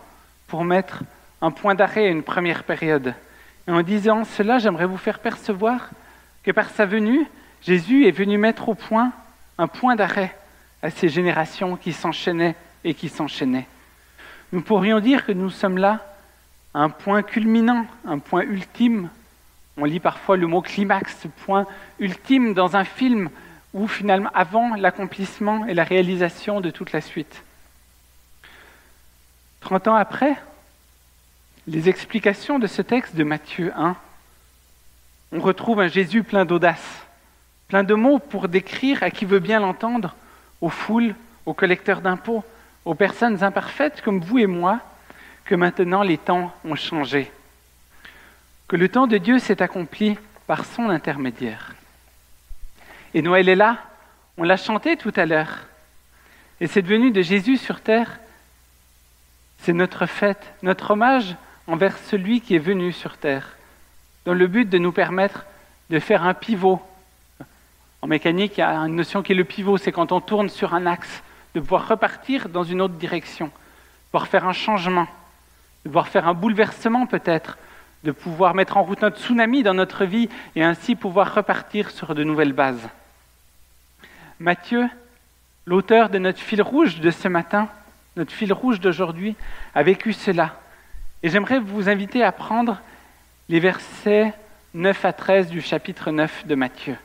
pour 0.48 0.64
mettre 0.64 1.04
un 1.40 1.52
point 1.52 1.76
d'arrêt 1.76 2.06
à 2.06 2.10
une 2.10 2.24
première 2.24 2.64
période. 2.64 3.14
Et 3.68 3.70
en 3.70 3.82
disant 3.82 4.24
cela, 4.24 4.58
j'aimerais 4.58 4.86
vous 4.86 4.96
faire 4.96 5.20
percevoir 5.20 5.90
que 6.42 6.50
par 6.50 6.70
sa 6.70 6.86
venue, 6.86 7.24
Jésus 7.62 8.06
est 8.06 8.10
venu 8.10 8.36
mettre 8.36 8.68
au 8.68 8.74
point 8.74 9.12
un 9.58 9.68
point 9.68 9.94
d'arrêt 9.94 10.34
à 10.82 10.90
ces 10.90 11.08
générations 11.08 11.76
qui 11.76 11.92
s'enchaînaient 11.92 12.56
et 12.84 12.94
qui 12.94 13.08
s'enchaînaient. 13.08 13.66
Nous 14.52 14.62
pourrions 14.62 15.00
dire 15.00 15.26
que 15.26 15.32
nous 15.32 15.50
sommes 15.50 15.78
là 15.78 16.04
à 16.74 16.80
un 16.80 16.90
point 16.90 17.22
culminant, 17.22 17.86
un 18.06 18.18
point 18.18 18.42
ultime. 18.42 19.10
On 19.76 19.84
lit 19.84 20.00
parfois 20.00 20.36
le 20.36 20.46
mot 20.46 20.62
climax, 20.62 21.18
ce 21.22 21.28
point 21.28 21.66
ultime 21.98 22.54
dans 22.54 22.76
un 22.76 22.84
film 22.84 23.30
ou 23.72 23.86
finalement 23.86 24.30
avant 24.34 24.74
l'accomplissement 24.74 25.66
et 25.66 25.74
la 25.74 25.84
réalisation 25.84 26.60
de 26.60 26.70
toute 26.70 26.92
la 26.92 27.00
suite. 27.00 27.44
Trente 29.60 29.86
ans 29.86 29.94
après, 29.94 30.36
les 31.66 31.88
explications 31.88 32.58
de 32.58 32.66
ce 32.66 32.82
texte 32.82 33.14
de 33.14 33.24
Matthieu 33.24 33.72
1, 33.76 33.96
on 35.32 35.40
retrouve 35.40 35.80
un 35.80 35.88
Jésus 35.88 36.24
plein 36.24 36.44
d'audace, 36.44 37.06
plein 37.68 37.84
de 37.84 37.94
mots 37.94 38.18
pour 38.18 38.48
décrire 38.48 39.02
à 39.02 39.10
qui 39.10 39.24
veut 39.24 39.38
bien 39.38 39.60
l'entendre, 39.60 40.16
aux 40.60 40.68
foules, 40.68 41.14
aux 41.46 41.54
collecteurs 41.54 42.00
d'impôts, 42.00 42.44
aux 42.84 42.94
personnes 42.94 43.42
imparfaites 43.42 44.02
comme 44.02 44.20
vous 44.20 44.38
et 44.38 44.46
moi, 44.46 44.80
que 45.44 45.54
maintenant 45.54 46.02
les 46.02 46.18
temps 46.18 46.52
ont 46.64 46.76
changé, 46.76 47.30
que 48.68 48.76
le 48.76 48.88
temps 48.88 49.06
de 49.06 49.18
Dieu 49.18 49.38
s'est 49.38 49.62
accompli 49.62 50.16
par 50.46 50.64
son 50.64 50.88
intermédiaire. 50.90 51.74
Et 53.14 53.22
Noël 53.22 53.48
est 53.48 53.56
là, 53.56 53.78
on 54.36 54.44
l'a 54.44 54.56
chanté 54.56 54.96
tout 54.96 55.12
à 55.16 55.26
l'heure, 55.26 55.66
et 56.60 56.66
cette 56.66 56.86
venue 56.86 57.10
de 57.10 57.22
Jésus 57.22 57.56
sur 57.56 57.80
terre, 57.80 58.20
c'est 59.58 59.72
notre 59.72 60.06
fête, 60.06 60.52
notre 60.62 60.92
hommage 60.92 61.36
envers 61.66 61.98
celui 61.98 62.40
qui 62.40 62.54
est 62.54 62.58
venu 62.58 62.92
sur 62.92 63.16
terre, 63.16 63.56
dans 64.24 64.34
le 64.34 64.46
but 64.46 64.68
de 64.68 64.78
nous 64.78 64.92
permettre 64.92 65.44
de 65.90 65.98
faire 65.98 66.24
un 66.24 66.34
pivot 66.34 66.80
en 68.02 68.06
mécanique, 68.06 68.58
il 68.58 68.60
y 68.60 68.64
a 68.64 68.76
une 68.76 68.96
notion 68.96 69.22
qui 69.22 69.32
est 69.32 69.36
le 69.36 69.44
pivot, 69.44 69.76
c'est 69.76 69.92
quand 69.92 70.12
on 70.12 70.20
tourne 70.20 70.48
sur 70.48 70.74
un 70.74 70.86
axe, 70.86 71.22
de 71.54 71.60
pouvoir 71.60 71.88
repartir 71.88 72.48
dans 72.48 72.64
une 72.64 72.80
autre 72.80 72.94
direction, 72.94 73.46
de 73.46 74.10
pouvoir 74.10 74.28
faire 74.28 74.46
un 74.46 74.52
changement, 74.52 75.06
de 75.84 75.90
pouvoir 75.90 76.08
faire 76.08 76.28
un 76.28 76.34
bouleversement 76.34 77.06
peut-être 77.06 77.58
de 78.02 78.12
pouvoir 78.12 78.54
mettre 78.54 78.76
en 78.76 78.82
route 78.82 79.02
notre 79.02 79.20
tsunami 79.20 79.62
dans 79.62 79.74
notre 79.74 80.04
vie 80.04 80.28
et 80.56 80.62
ainsi 80.62 80.96
pouvoir 80.96 81.34
repartir 81.34 81.90
sur 81.90 82.14
de 82.14 82.24
nouvelles 82.24 82.52
bases. 82.52 82.88
Matthieu, 84.38 84.88
l'auteur 85.66 86.08
de 86.08 86.18
notre 86.18 86.38
fil 86.38 86.62
rouge 86.62 87.00
de 87.00 87.10
ce 87.10 87.28
matin, 87.28 87.68
notre 88.16 88.32
fil 88.32 88.52
rouge 88.52 88.80
d'aujourd'hui, 88.80 89.36
a 89.74 89.82
vécu 89.82 90.12
cela. 90.12 90.58
Et 91.22 91.28
j'aimerais 91.28 91.60
vous 91.60 91.88
inviter 91.88 92.24
à 92.24 92.32
prendre 92.32 92.80
les 93.50 93.60
versets 93.60 94.32
9 94.72 95.04
à 95.04 95.12
13 95.12 95.48
du 95.48 95.60
chapitre 95.60 96.10
9 96.10 96.46
de 96.46 96.54
Matthieu. 96.54 96.96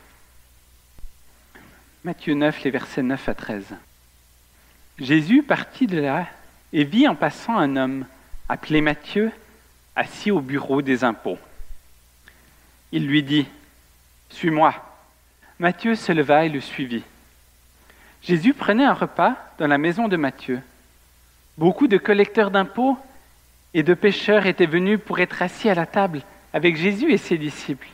Matthieu 2.06 2.36
9, 2.36 2.62
les 2.62 2.70
versets 2.70 3.02
9 3.02 3.30
à 3.30 3.34
13. 3.34 3.66
Jésus 5.00 5.42
partit 5.42 5.88
de 5.88 6.00
là 6.00 6.28
et 6.72 6.84
vit 6.84 7.08
en 7.08 7.16
passant 7.16 7.58
un 7.58 7.76
homme 7.76 8.06
appelé 8.48 8.80
Matthieu, 8.80 9.32
assis 9.96 10.30
au 10.30 10.40
bureau 10.40 10.84
des 10.84 11.04
impôts. 11.04 11.40
Il 12.92 13.08
lui 13.08 13.24
dit, 13.24 13.48
Suis-moi. 14.30 14.76
Matthieu 15.58 15.96
se 15.96 16.12
leva 16.12 16.46
et 16.46 16.50
le 16.50 16.62
suivit. 16.62 17.02
Jésus 18.22 18.54
prenait 18.54 18.86
un 18.86 18.94
repas 18.94 19.36
dans 19.58 19.66
la 19.66 19.80
maison 19.80 20.08
de 20.08 20.16
Matthieu. 20.16 20.62
Beaucoup 21.58 21.88
de 21.88 21.98
collecteurs 21.98 22.52
d'impôts 22.52 23.00
et 23.74 23.82
de 23.82 23.96
pêcheurs 23.96 24.46
étaient 24.46 24.68
venus 24.68 25.00
pour 25.04 25.18
être 25.18 25.42
assis 25.42 25.70
à 25.70 25.74
la 25.74 25.88
table 25.88 26.22
avec 26.54 26.78
Jésus 26.78 27.12
et 27.12 27.18
ses 27.18 27.40
disciples. 27.40 27.90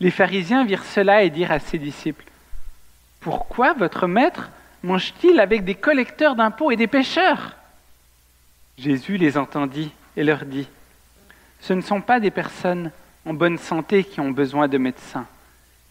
Les 0.00 0.10
pharisiens 0.10 0.64
virent 0.64 0.86
cela 0.86 1.24
et 1.24 1.28
dirent 1.28 1.52
à 1.52 1.58
ses 1.58 1.76
disciples, 1.76 2.24
Pourquoi 3.20 3.72
votre 3.72 4.06
maître 4.06 4.50
mange-t-il 4.82 5.40
avec 5.40 5.64
des 5.64 5.74
collecteurs 5.74 6.36
d'impôts 6.36 6.70
et 6.70 6.76
des 6.76 6.86
pêcheurs? 6.86 7.56
Jésus 8.78 9.16
les 9.16 9.38
entendit 9.38 9.92
et 10.16 10.24
leur 10.24 10.44
dit, 10.44 10.68
Ce 11.60 11.72
ne 11.72 11.80
sont 11.80 12.00
pas 12.00 12.20
des 12.20 12.30
personnes 12.30 12.90
en 13.24 13.34
bonne 13.34 13.58
santé 13.58 14.04
qui 14.04 14.20
ont 14.20 14.30
besoin 14.30 14.68
de 14.68 14.78
médecins, 14.78 15.26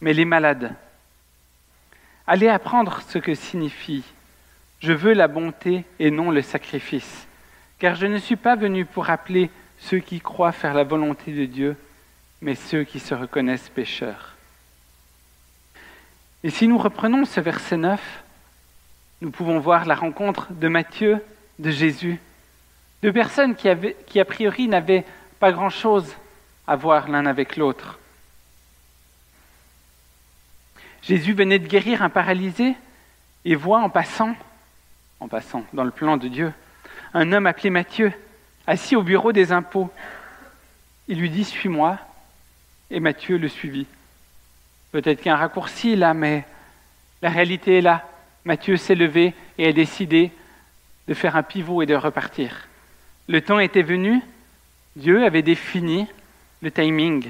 mais 0.00 0.12
les 0.12 0.24
malades. 0.24 0.74
Allez 2.26 2.48
apprendre 2.48 3.02
ce 3.08 3.18
que 3.18 3.34
signifie 3.34 4.04
Je 4.80 4.92
veux 4.92 5.12
la 5.12 5.28
bonté 5.28 5.84
et 5.98 6.10
non 6.10 6.30
le 6.30 6.42
sacrifice, 6.42 7.26
car 7.78 7.94
je 7.94 8.06
ne 8.06 8.18
suis 8.18 8.36
pas 8.36 8.56
venu 8.56 8.84
pour 8.84 9.10
appeler 9.10 9.50
ceux 9.78 9.98
qui 9.98 10.20
croient 10.20 10.52
faire 10.52 10.74
la 10.74 10.84
volonté 10.84 11.32
de 11.32 11.44
Dieu, 11.44 11.76
mais 12.40 12.54
ceux 12.54 12.84
qui 12.84 13.00
se 13.00 13.14
reconnaissent 13.14 13.68
pécheurs. 13.68 14.35
Et 16.46 16.50
si 16.50 16.68
nous 16.68 16.78
reprenons 16.78 17.24
ce 17.24 17.40
verset 17.40 17.76
9, 17.76 18.00
nous 19.20 19.32
pouvons 19.32 19.58
voir 19.58 19.84
la 19.84 19.96
rencontre 19.96 20.52
de 20.52 20.68
Matthieu, 20.68 21.20
de 21.58 21.72
Jésus, 21.72 22.20
deux 23.02 23.12
personnes 23.12 23.56
qui, 23.56 23.68
a 24.20 24.24
priori 24.24 24.68
n'avaient 24.68 25.04
pas 25.40 25.50
grand-chose 25.50 26.14
à 26.68 26.76
voir 26.76 27.08
l'un 27.08 27.26
avec 27.26 27.56
l'autre. 27.56 27.98
Jésus 31.02 31.32
venait 31.32 31.58
de 31.58 31.66
guérir 31.66 32.02
un 32.02 32.10
paralysé 32.10 32.76
et 33.44 33.56
voit 33.56 33.80
en 33.80 33.90
passant, 33.90 34.36
en 35.18 35.26
passant 35.26 35.64
dans 35.72 35.82
le 35.82 35.90
plan 35.90 36.16
de 36.16 36.28
Dieu, 36.28 36.52
un 37.12 37.32
homme 37.32 37.48
appelé 37.48 37.70
Matthieu, 37.70 38.12
assis 38.68 38.94
au 38.94 39.02
bureau 39.02 39.32
des 39.32 39.50
impôts. 39.50 39.90
Il 41.08 41.18
lui 41.18 41.28
dit 41.28 41.42
Suis-moi, 41.42 41.98
et 42.92 43.00
Matthieu 43.00 43.36
le 43.36 43.48
suivit. 43.48 43.88
Peut-être 44.96 45.20
qu'un 45.20 45.36
raccourci 45.36 45.94
là, 45.94 46.14
mais 46.14 46.46
la 47.20 47.28
réalité 47.28 47.76
est 47.76 47.82
là. 47.82 48.08
Matthieu 48.46 48.78
s'est 48.78 48.94
levé 48.94 49.34
et 49.58 49.66
a 49.66 49.72
décidé 49.74 50.32
de 51.06 51.12
faire 51.12 51.36
un 51.36 51.42
pivot 51.42 51.82
et 51.82 51.86
de 51.86 51.94
repartir. 51.94 52.66
Le 53.28 53.42
temps 53.42 53.58
était 53.58 53.82
venu, 53.82 54.22
Dieu 54.96 55.26
avait 55.26 55.42
défini 55.42 56.06
le 56.62 56.70
timing, 56.70 57.28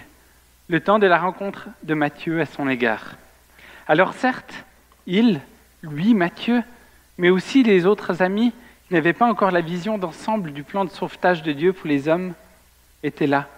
le 0.68 0.78
temps 0.78 1.00
de 1.00 1.08
la 1.08 1.18
rencontre 1.18 1.66
de 1.82 1.94
Matthieu 1.94 2.40
à 2.40 2.46
son 2.46 2.68
égard. 2.68 3.16
Alors 3.88 4.14
certes, 4.14 4.64
il, 5.08 5.40
lui, 5.82 6.14
Matthieu, 6.14 6.62
mais 7.18 7.30
aussi 7.30 7.64
les 7.64 7.84
autres 7.84 8.22
amis 8.22 8.52
qui 8.86 8.94
n'avaient 8.94 9.12
pas 9.12 9.26
encore 9.26 9.50
la 9.50 9.60
vision 9.60 9.98
d'ensemble 9.98 10.52
du 10.52 10.62
plan 10.62 10.84
de 10.84 10.90
sauvetage 10.90 11.42
de 11.42 11.50
Dieu 11.50 11.72
pour 11.72 11.88
les 11.88 12.06
hommes, 12.06 12.32
étaient 13.02 13.26
là. 13.26 13.48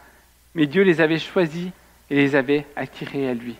Mais 0.54 0.64
Dieu 0.64 0.82
les 0.82 1.02
avait 1.02 1.18
choisis 1.18 1.68
et 2.08 2.14
les 2.14 2.36
avait 2.36 2.64
attirés 2.74 3.28
à 3.28 3.34
lui. 3.34 3.58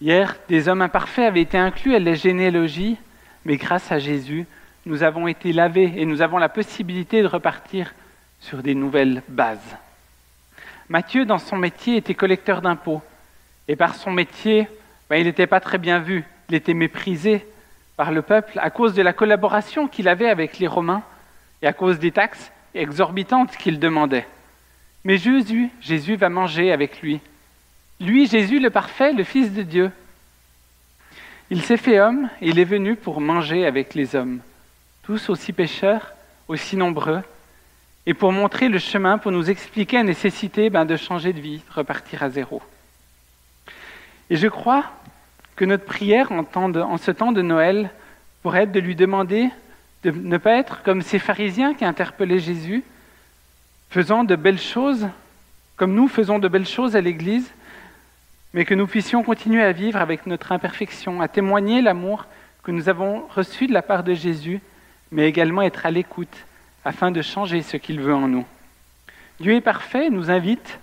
Hier, 0.00 0.36
des 0.48 0.68
hommes 0.68 0.82
imparfaits 0.82 1.26
avaient 1.26 1.40
été 1.40 1.58
inclus 1.58 1.94
à 1.94 1.98
la 1.98 2.14
généalogie 2.14 2.98
mais 3.46 3.56
grâce 3.58 3.92
à 3.92 4.00
Jésus, 4.00 4.44
nous 4.86 5.04
avons 5.04 5.28
été 5.28 5.52
lavés 5.52 5.92
et 5.96 6.04
nous 6.04 6.20
avons 6.20 6.38
la 6.38 6.48
possibilité 6.48 7.22
de 7.22 7.28
repartir 7.28 7.94
sur 8.40 8.60
des 8.60 8.74
nouvelles 8.74 9.22
bases. 9.28 9.76
Matthieu, 10.88 11.24
dans 11.24 11.38
son 11.38 11.56
métier, 11.56 11.96
était 11.96 12.14
collecteur 12.14 12.60
d'impôts. 12.60 13.02
Et 13.68 13.76
par 13.76 13.94
son 13.94 14.10
métier, 14.10 14.68
ben, 15.08 15.16
il 15.16 15.26
n'était 15.26 15.46
pas 15.46 15.60
très 15.60 15.78
bien 15.78 16.00
vu. 16.00 16.24
Il 16.48 16.56
était 16.56 16.74
méprisé 16.74 17.46
par 17.96 18.10
le 18.10 18.20
peuple 18.20 18.58
à 18.58 18.70
cause 18.70 18.94
de 18.94 19.02
la 19.02 19.12
collaboration 19.12 19.86
qu'il 19.86 20.08
avait 20.08 20.28
avec 20.28 20.58
les 20.58 20.66
Romains 20.66 21.02
et 21.62 21.68
à 21.68 21.72
cause 21.72 22.00
des 22.00 22.10
taxes 22.10 22.50
exorbitantes 22.74 23.56
qu'il 23.56 23.78
demandait. 23.78 24.26
Mais 25.04 25.18
Jésus, 25.18 25.70
Jésus 25.80 26.16
va 26.16 26.30
manger 26.30 26.72
avec 26.72 27.00
lui. 27.00 27.20
Lui, 28.00 28.26
Jésus 28.26 28.58
le 28.58 28.70
parfait, 28.70 29.12
le 29.12 29.24
Fils 29.24 29.52
de 29.52 29.62
Dieu, 29.62 29.90
il 31.48 31.62
s'est 31.62 31.76
fait 31.76 32.00
homme 32.00 32.28
et 32.40 32.48
il 32.48 32.58
est 32.58 32.64
venu 32.64 32.96
pour 32.96 33.20
manger 33.20 33.66
avec 33.66 33.94
les 33.94 34.14
hommes, 34.16 34.40
tous 35.02 35.30
aussi 35.30 35.52
pécheurs, 35.52 36.12
aussi 36.48 36.76
nombreux, 36.76 37.22
et 38.04 38.14
pour 38.14 38.32
montrer 38.32 38.68
le 38.68 38.78
chemin, 38.78 39.18
pour 39.18 39.32
nous 39.32 39.48
expliquer 39.48 39.96
la 39.96 40.02
nécessité 40.02 40.70
ben, 40.70 40.84
de 40.84 40.96
changer 40.96 41.32
de 41.32 41.40
vie, 41.40 41.62
repartir 41.70 42.22
à 42.22 42.30
zéro. 42.30 42.62
Et 44.28 44.36
je 44.36 44.48
crois 44.48 44.84
que 45.54 45.64
notre 45.64 45.84
prière 45.84 46.32
en, 46.32 46.44
en 46.54 46.96
ce 46.98 47.10
temps 47.10 47.32
de 47.32 47.42
Noël 47.42 47.90
pourrait 48.42 48.64
être 48.64 48.72
de 48.72 48.80
lui 48.80 48.94
demander 48.94 49.48
de 50.04 50.10
ne 50.10 50.36
pas 50.36 50.56
être 50.56 50.82
comme 50.82 51.02
ces 51.02 51.18
pharisiens 51.18 51.74
qui 51.74 51.84
interpellaient 51.84 52.38
Jésus, 52.38 52.84
faisant 53.88 54.24
de 54.24 54.36
belles 54.36 54.60
choses, 54.60 55.08
comme 55.76 55.94
nous 55.94 56.08
faisons 56.08 56.38
de 56.38 56.48
belles 56.48 56.66
choses 56.66 56.94
à 56.94 57.00
l'Église, 57.00 57.50
mais 58.56 58.64
que 58.64 58.72
nous 58.72 58.86
puissions 58.86 59.22
continuer 59.22 59.62
à 59.62 59.72
vivre 59.72 60.00
avec 60.00 60.26
notre 60.26 60.50
imperfection, 60.50 61.20
à 61.20 61.28
témoigner 61.28 61.82
l'amour 61.82 62.24
que 62.62 62.70
nous 62.70 62.88
avons 62.88 63.26
reçu 63.26 63.66
de 63.66 63.74
la 63.74 63.82
part 63.82 64.02
de 64.02 64.14
Jésus, 64.14 64.62
mais 65.12 65.28
également 65.28 65.60
être 65.60 65.84
à 65.84 65.90
l'écoute 65.90 66.46
afin 66.82 67.10
de 67.10 67.20
changer 67.20 67.60
ce 67.60 67.76
qu'il 67.76 68.00
veut 68.00 68.14
en 68.14 68.28
nous. 68.28 68.46
Dieu 69.40 69.52
est 69.52 69.60
parfait, 69.60 70.08
nous 70.08 70.30
invite 70.30 70.78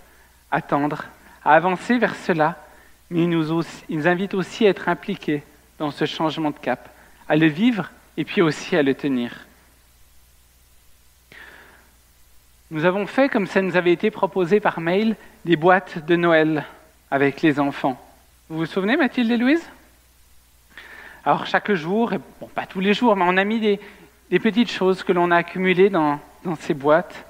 à 0.52 0.62
tendre, 0.62 1.06
à 1.44 1.56
avancer 1.56 1.98
vers 1.98 2.16
cela, 2.16 2.64
mais 3.10 3.24
il 3.24 3.30
nous, 3.30 3.64
il 3.90 3.98
nous 3.98 4.08
invite 4.08 4.36
aussi 4.36 4.68
à 4.68 4.70
être 4.70 4.88
impliqués 4.88 5.42
dans 5.80 5.90
ce 5.90 6.06
changement 6.06 6.52
de 6.52 6.60
cap, 6.60 6.96
à 7.28 7.36
le 7.38 7.48
vivre 7.48 7.90
et 8.18 8.24
puis 8.24 8.44
aussi 8.44 8.76
à 8.76 8.84
le 8.84 8.94
tenir. 8.94 9.48
Nous 12.70 12.86
avons 12.86 13.08
fait, 13.08 13.30
comme 13.30 13.48
ça 13.48 13.64
nous 13.64 13.76
avait 13.76 13.94
été 13.94 14.12
proposé 14.12 14.60
par 14.60 14.80
mail, 14.80 15.16
des 15.44 15.56
boîtes 15.56 16.06
de 16.06 16.16
Noël 16.16 16.66
avec 17.14 17.44
les 17.44 17.60
enfants. 17.60 17.96
Vous 18.50 18.58
vous 18.58 18.66
souvenez, 18.66 18.98
Mathilde 18.98 19.30
et 19.30 19.38
Louise? 19.38 19.64
Alors 21.24 21.46
chaque 21.46 21.72
jour, 21.72 22.12
bon 22.42 22.48
pas 22.48 22.66
tous 22.66 22.80
les 22.80 22.96
jours, 22.96 23.16
mais 23.16 23.24
on 23.28 23.38
a 23.38 23.44
mis 23.44 23.60
des, 23.60 24.40
petites 24.40 24.72
choses 24.72 25.04
que 25.04 25.12
l'on 25.14 25.30
a 25.30 25.36
accumulées 25.36 25.92
dans, 25.92 26.20
ces 26.62 26.74
boîtes. 26.74 27.24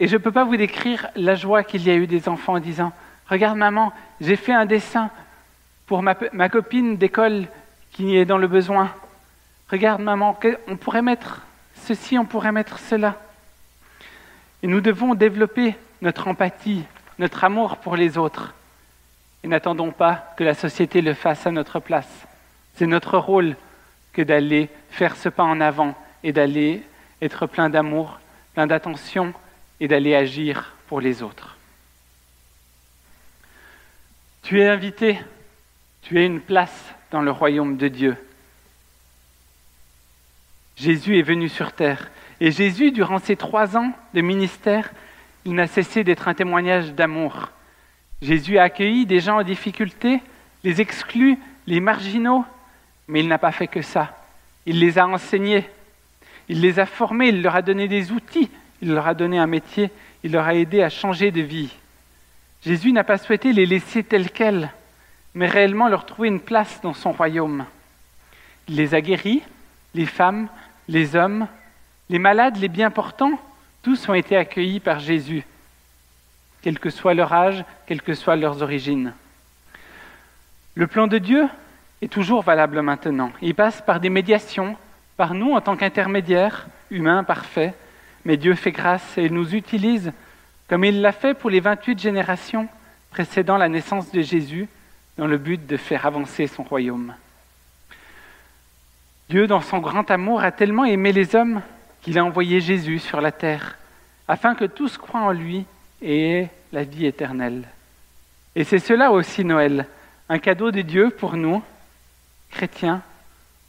Et 0.00 0.08
je 0.08 0.14
ne 0.14 0.18
peux 0.18 0.32
pas 0.32 0.42
vous 0.42 0.56
décrire 0.56 1.06
la 1.14 1.36
joie 1.36 1.62
qu'il 1.62 1.84
y 1.84 1.90
a 1.90 1.94
eu 1.94 2.08
des 2.08 2.28
enfants 2.28 2.54
en 2.54 2.58
disant, 2.58 2.92
regarde 3.28 3.56
maman, 3.56 3.92
j'ai 4.20 4.34
fait 4.34 4.52
un 4.52 4.66
dessin 4.66 5.08
pour 5.86 6.02
ma 6.02 6.48
copine 6.48 6.96
d'école 6.96 7.46
qui 7.92 8.16
est 8.16 8.24
dans 8.24 8.38
le 8.38 8.48
besoin. 8.48 8.92
Regarde 9.70 10.02
maman, 10.02 10.36
on 10.66 10.76
pourrait 10.76 11.02
mettre 11.02 11.42
ceci, 11.76 12.18
on 12.18 12.24
pourrait 12.24 12.50
mettre 12.50 12.80
cela. 12.80 13.14
Et 14.64 14.66
nous 14.66 14.80
devons 14.80 15.14
développer 15.14 15.76
notre 16.02 16.26
empathie 16.26 16.82
notre 17.18 17.44
amour 17.44 17.78
pour 17.78 17.96
les 17.96 18.18
autres. 18.18 18.54
Et 19.42 19.48
n'attendons 19.48 19.92
pas 19.92 20.34
que 20.36 20.44
la 20.44 20.54
société 20.54 21.00
le 21.00 21.14
fasse 21.14 21.46
à 21.46 21.50
notre 21.50 21.80
place. 21.80 22.26
C'est 22.74 22.86
notre 22.86 23.18
rôle 23.18 23.56
que 24.12 24.22
d'aller 24.22 24.68
faire 24.90 25.16
ce 25.16 25.28
pas 25.28 25.44
en 25.44 25.60
avant 25.60 25.94
et 26.22 26.32
d'aller 26.32 26.82
être 27.22 27.46
plein 27.46 27.70
d'amour, 27.70 28.18
plein 28.54 28.66
d'attention 28.66 29.32
et 29.80 29.88
d'aller 29.88 30.14
agir 30.14 30.74
pour 30.88 31.00
les 31.00 31.22
autres. 31.22 31.56
Tu 34.42 34.60
es 34.60 34.68
invité, 34.68 35.18
tu 36.02 36.20
es 36.20 36.26
une 36.26 36.40
place 36.40 36.94
dans 37.10 37.20
le 37.20 37.30
royaume 37.30 37.76
de 37.76 37.88
Dieu. 37.88 38.16
Jésus 40.76 41.18
est 41.18 41.22
venu 41.22 41.48
sur 41.48 41.72
terre 41.72 42.10
et 42.40 42.50
Jésus, 42.50 42.92
durant 42.92 43.18
ses 43.18 43.36
trois 43.36 43.76
ans 43.76 43.92
de 44.14 44.20
ministère, 44.20 44.90
il 45.46 45.54
n'a 45.54 45.68
cessé 45.68 46.02
d'être 46.02 46.26
un 46.26 46.34
témoignage 46.34 46.92
d'amour. 46.92 47.50
Jésus 48.20 48.58
a 48.58 48.64
accueilli 48.64 49.06
des 49.06 49.20
gens 49.20 49.38
en 49.38 49.44
difficulté, 49.44 50.20
les 50.64 50.80
exclus, 50.80 51.38
les 51.68 51.78
marginaux, 51.78 52.44
mais 53.06 53.20
il 53.20 53.28
n'a 53.28 53.38
pas 53.38 53.52
fait 53.52 53.68
que 53.68 53.80
ça. 53.80 54.18
Il 54.66 54.80
les 54.80 54.98
a 54.98 55.06
enseignés. 55.06 55.64
il 56.48 56.60
les 56.60 56.80
a 56.80 56.86
formés, 56.86 57.28
il 57.28 57.42
leur 57.42 57.54
a 57.54 57.62
donné 57.62 57.86
des 57.86 58.10
outils, 58.10 58.50
il 58.82 58.92
leur 58.92 59.06
a 59.06 59.14
donné 59.14 59.38
un 59.38 59.46
métier, 59.46 59.90
il 60.24 60.32
leur 60.32 60.46
a 60.46 60.54
aidé 60.54 60.82
à 60.82 60.90
changer 60.90 61.30
de 61.30 61.42
vie. 61.42 61.72
Jésus 62.64 62.90
n'a 62.90 63.04
pas 63.04 63.16
souhaité 63.16 63.52
les 63.52 63.66
laisser 63.66 64.02
tels 64.02 64.30
quels, 64.30 64.72
mais 65.34 65.46
réellement 65.46 65.88
leur 65.88 66.06
trouver 66.06 66.26
une 66.26 66.40
place 66.40 66.80
dans 66.82 66.94
son 66.94 67.12
royaume. 67.12 67.66
Il 68.68 68.74
les 68.74 68.94
a 68.94 69.00
guéris, 69.00 69.42
les 69.94 70.06
femmes, 70.06 70.48
les 70.88 71.14
hommes, 71.14 71.46
les 72.10 72.18
malades, 72.18 72.56
les 72.56 72.68
bien 72.68 72.90
portants, 72.90 73.38
tous 73.86 74.08
ont 74.08 74.14
été 74.14 74.36
accueillis 74.36 74.80
par 74.80 74.98
Jésus, 74.98 75.44
quel 76.60 76.80
que 76.80 76.90
soit 76.90 77.14
leur 77.14 77.32
âge, 77.32 77.64
quelles 77.86 78.02
que 78.02 78.14
soient 78.14 78.34
leurs 78.34 78.60
origines. 78.60 79.12
Le 80.74 80.88
plan 80.88 81.06
de 81.06 81.18
Dieu 81.18 81.46
est 82.02 82.10
toujours 82.12 82.42
valable 82.42 82.82
maintenant. 82.82 83.30
Il 83.42 83.54
passe 83.54 83.80
par 83.82 84.00
des 84.00 84.10
médiations, 84.10 84.76
par 85.16 85.34
nous 85.34 85.52
en 85.52 85.60
tant 85.60 85.76
qu'intermédiaires, 85.76 86.66
humains 86.90 87.22
parfaits, 87.22 87.76
mais 88.24 88.36
Dieu 88.36 88.56
fait 88.56 88.72
grâce 88.72 89.16
et 89.18 89.26
il 89.26 89.32
nous 89.32 89.54
utilise 89.54 90.12
comme 90.68 90.82
il 90.82 91.00
l'a 91.00 91.12
fait 91.12 91.34
pour 91.34 91.48
les 91.48 91.60
28 91.60 91.96
générations 92.00 92.66
précédant 93.10 93.56
la 93.56 93.68
naissance 93.68 94.10
de 94.10 94.20
Jésus, 94.20 94.66
dans 95.16 95.28
le 95.28 95.38
but 95.38 95.64
de 95.64 95.76
faire 95.76 96.06
avancer 96.06 96.48
son 96.48 96.64
royaume. 96.64 97.14
Dieu, 99.28 99.46
dans 99.46 99.60
son 99.60 99.78
grand 99.78 100.10
amour, 100.10 100.42
a 100.42 100.50
tellement 100.50 100.86
aimé 100.86 101.12
les 101.12 101.36
hommes 101.36 101.62
qu'il 102.06 102.20
a 102.20 102.24
envoyé 102.24 102.60
Jésus 102.60 103.00
sur 103.00 103.20
la 103.20 103.32
terre, 103.32 103.76
afin 104.28 104.54
que 104.54 104.64
tous 104.64 104.96
croient 104.96 105.22
en 105.22 105.32
lui 105.32 105.66
et 106.00 106.30
aient 106.30 106.50
la 106.70 106.84
vie 106.84 107.04
éternelle. 107.04 107.66
Et 108.54 108.62
c'est 108.62 108.78
cela 108.78 109.10
aussi 109.10 109.44
Noël, 109.44 109.88
un 110.28 110.38
cadeau 110.38 110.70
de 110.70 110.82
Dieu 110.82 111.10
pour 111.10 111.36
nous, 111.36 111.64
chrétiens, 112.50 113.02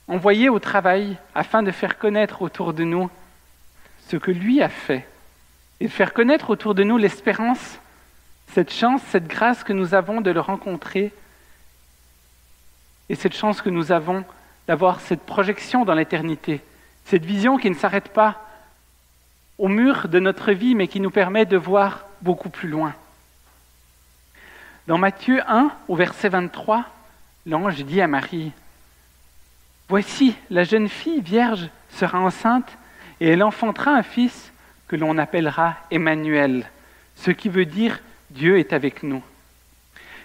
envoyés 0.07 0.49
au 0.49 0.59
travail 0.59 1.17
afin 1.33 1.63
de 1.63 1.71
faire 1.71 1.97
connaître 1.97 2.43
autour 2.43 2.73
de 2.73 2.83
nous 2.83 3.09
ce 4.07 4.17
que 4.17 4.29
lui 4.29 4.61
a 4.61 4.69
fait 4.69 5.07
et 5.79 5.85
de 5.85 5.91
faire 5.91 6.13
connaître 6.13 6.51
autour 6.51 6.75
de 6.75 6.83
nous 6.83 6.99
l'espérance, 6.99 7.79
cette 8.53 8.71
chance, 8.71 9.01
cette 9.09 9.27
grâce 9.27 9.63
que 9.63 9.73
nous 9.73 9.95
avons 9.95 10.21
de 10.21 10.29
le 10.29 10.41
rencontrer 10.41 11.11
et 13.09 13.15
cette 13.15 13.35
chance 13.35 13.63
que 13.63 13.71
nous 13.71 13.91
avons 13.91 14.23
d'avoir 14.67 14.99
cette 14.99 15.23
projection 15.23 15.85
dans 15.85 15.95
l'éternité, 15.95 16.61
cette 17.07 17.25
vision 17.25 17.57
qui 17.57 17.69
ne 17.69 17.75
s'arrête 17.75 18.09
pas 18.09 18.43
au 19.57 19.69
mur 19.69 20.09
de 20.09 20.19
notre 20.19 20.51
vie, 20.51 20.75
mais 20.75 20.89
qui 20.89 20.99
nous 20.99 21.09
permet 21.09 21.45
de 21.45 21.55
voir 21.55 22.05
beaucoup 22.21 22.49
plus 22.49 22.67
loin. 22.67 22.93
Dans 24.87 24.97
Matthieu 24.97 25.41
1, 25.47 25.71
au 25.87 25.95
verset 25.95 26.27
23, 26.29 26.85
l'ange 27.45 27.83
dit 27.85 28.01
à 28.01 28.07
Marie, 28.07 28.51
Voici, 29.87 30.35
la 30.49 30.65
jeune 30.65 30.89
fille 30.89 31.21
vierge 31.21 31.69
sera 31.91 32.19
enceinte 32.19 32.77
et 33.21 33.29
elle 33.29 33.43
enfantera 33.43 33.91
un 33.91 34.03
fils 34.03 34.51
que 34.89 34.97
l'on 34.97 35.17
appellera 35.17 35.77
Emmanuel, 35.91 36.69
ce 37.15 37.31
qui 37.31 37.47
veut 37.47 37.65
dire 37.65 38.01
Dieu 38.31 38.59
est 38.59 38.73
avec 38.73 39.03
nous. 39.03 39.23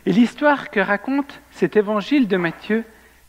Et 0.04 0.12
l'histoire 0.12 0.70
que 0.70 0.80
raconte 0.80 1.40
cet 1.52 1.76
évangile 1.76 2.26
de 2.26 2.36
Matthieu 2.36 2.84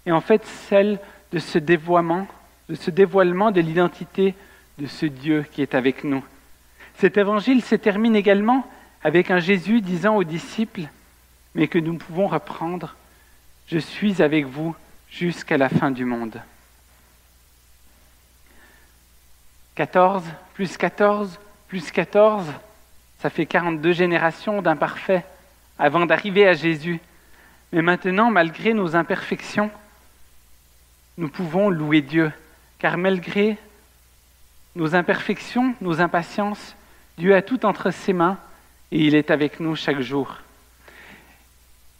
est 0.08 0.12
en 0.12 0.22
fait 0.22 0.44
celle 0.44 1.00
de 1.32 1.38
ce 1.38 1.60
dévoiement, 1.60 2.28
de 2.70 2.76
ce 2.76 2.92
dévoilement 2.92 3.52
de 3.52 3.62
l'identité 3.62 4.36
de 4.78 4.88
ce 4.88 5.06
Dieu 5.06 5.46
qui 5.52 5.62
est 5.62 5.76
avec 5.76 6.04
nous. 6.04 6.24
Cet 6.98 7.18
évangile 7.18 7.64
se 7.64 7.76
termine 7.76 8.16
également 8.16 8.68
avec 9.04 9.32
un 9.32 9.40
Jésus 9.40 9.82
disant 9.82 10.16
aux 10.16 10.24
disciples, 10.24 10.88
mais 11.56 11.68
que 11.68 11.80
nous 11.80 11.98
pouvons 11.98 12.28
reprendre, 12.28 12.96
Je 13.68 13.80
suis 13.80 14.22
avec 14.22 14.46
vous 14.46 14.76
jusqu'à 15.10 15.58
la 15.58 15.70
fin 15.70 15.92
du 15.92 16.06
monde. 16.06 16.42
14 19.76 20.24
plus 20.54 20.78
14 20.78 21.40
plus 21.68 21.92
14, 21.92 22.46
ça 23.20 23.32
fait 23.32 23.48
42 23.48 23.94
générations 23.94 24.62
d'imparfaits 24.62 25.26
avant 25.80 26.06
d'arriver 26.06 26.48
à 26.48 26.54
Jésus. 26.54 27.00
Mais 27.72 27.82
maintenant, 27.82 28.30
malgré 28.30 28.76
nos 28.76 28.96
imperfections, 28.96 29.72
nous 31.18 31.30
pouvons 31.30 31.72
louer 31.72 32.02
Dieu, 32.02 32.32
car 32.84 32.98
malgré 32.98 33.56
nos 34.76 34.94
imperfections, 34.94 35.74
nos 35.80 36.02
impatiences, 36.02 36.76
Dieu 37.18 37.34
a 37.34 37.42
tout 37.42 37.66
entre 37.66 37.92
ses 37.92 38.12
mains 38.12 38.38
et 38.92 39.00
il 39.00 39.16
est 39.16 39.32
avec 39.32 39.62
nous 39.62 39.78
chaque 39.78 40.02
jour. 40.02 40.36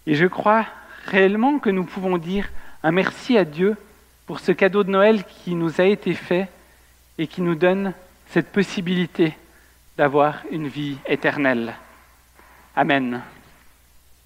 Et 0.06 0.16
je 0.16 0.26
crois 0.26 0.66
réellement 1.06 1.60
que 1.60 1.70
nous 1.70 1.86
pouvons 1.86 2.18
dire 2.18 2.50
un 2.84 2.92
merci 2.92 3.38
à 3.38 3.46
Dieu 3.46 3.78
pour 4.26 4.42
ce 4.42 4.52
cadeau 4.52 4.84
de 4.84 4.90
Noël 4.90 5.24
qui 5.24 5.56
nous 5.56 5.80
a 5.80 5.86
été 5.86 6.14
fait 6.14 6.50
et 7.18 7.28
qui 7.28 7.42
nous 7.42 7.56
donne 7.56 7.94
cette 8.32 8.52
possibilité 8.52 9.38
d'avoir 9.96 10.44
une 10.52 10.68
vie 10.68 10.98
éternelle. 11.08 11.76
Amen. 12.76 13.22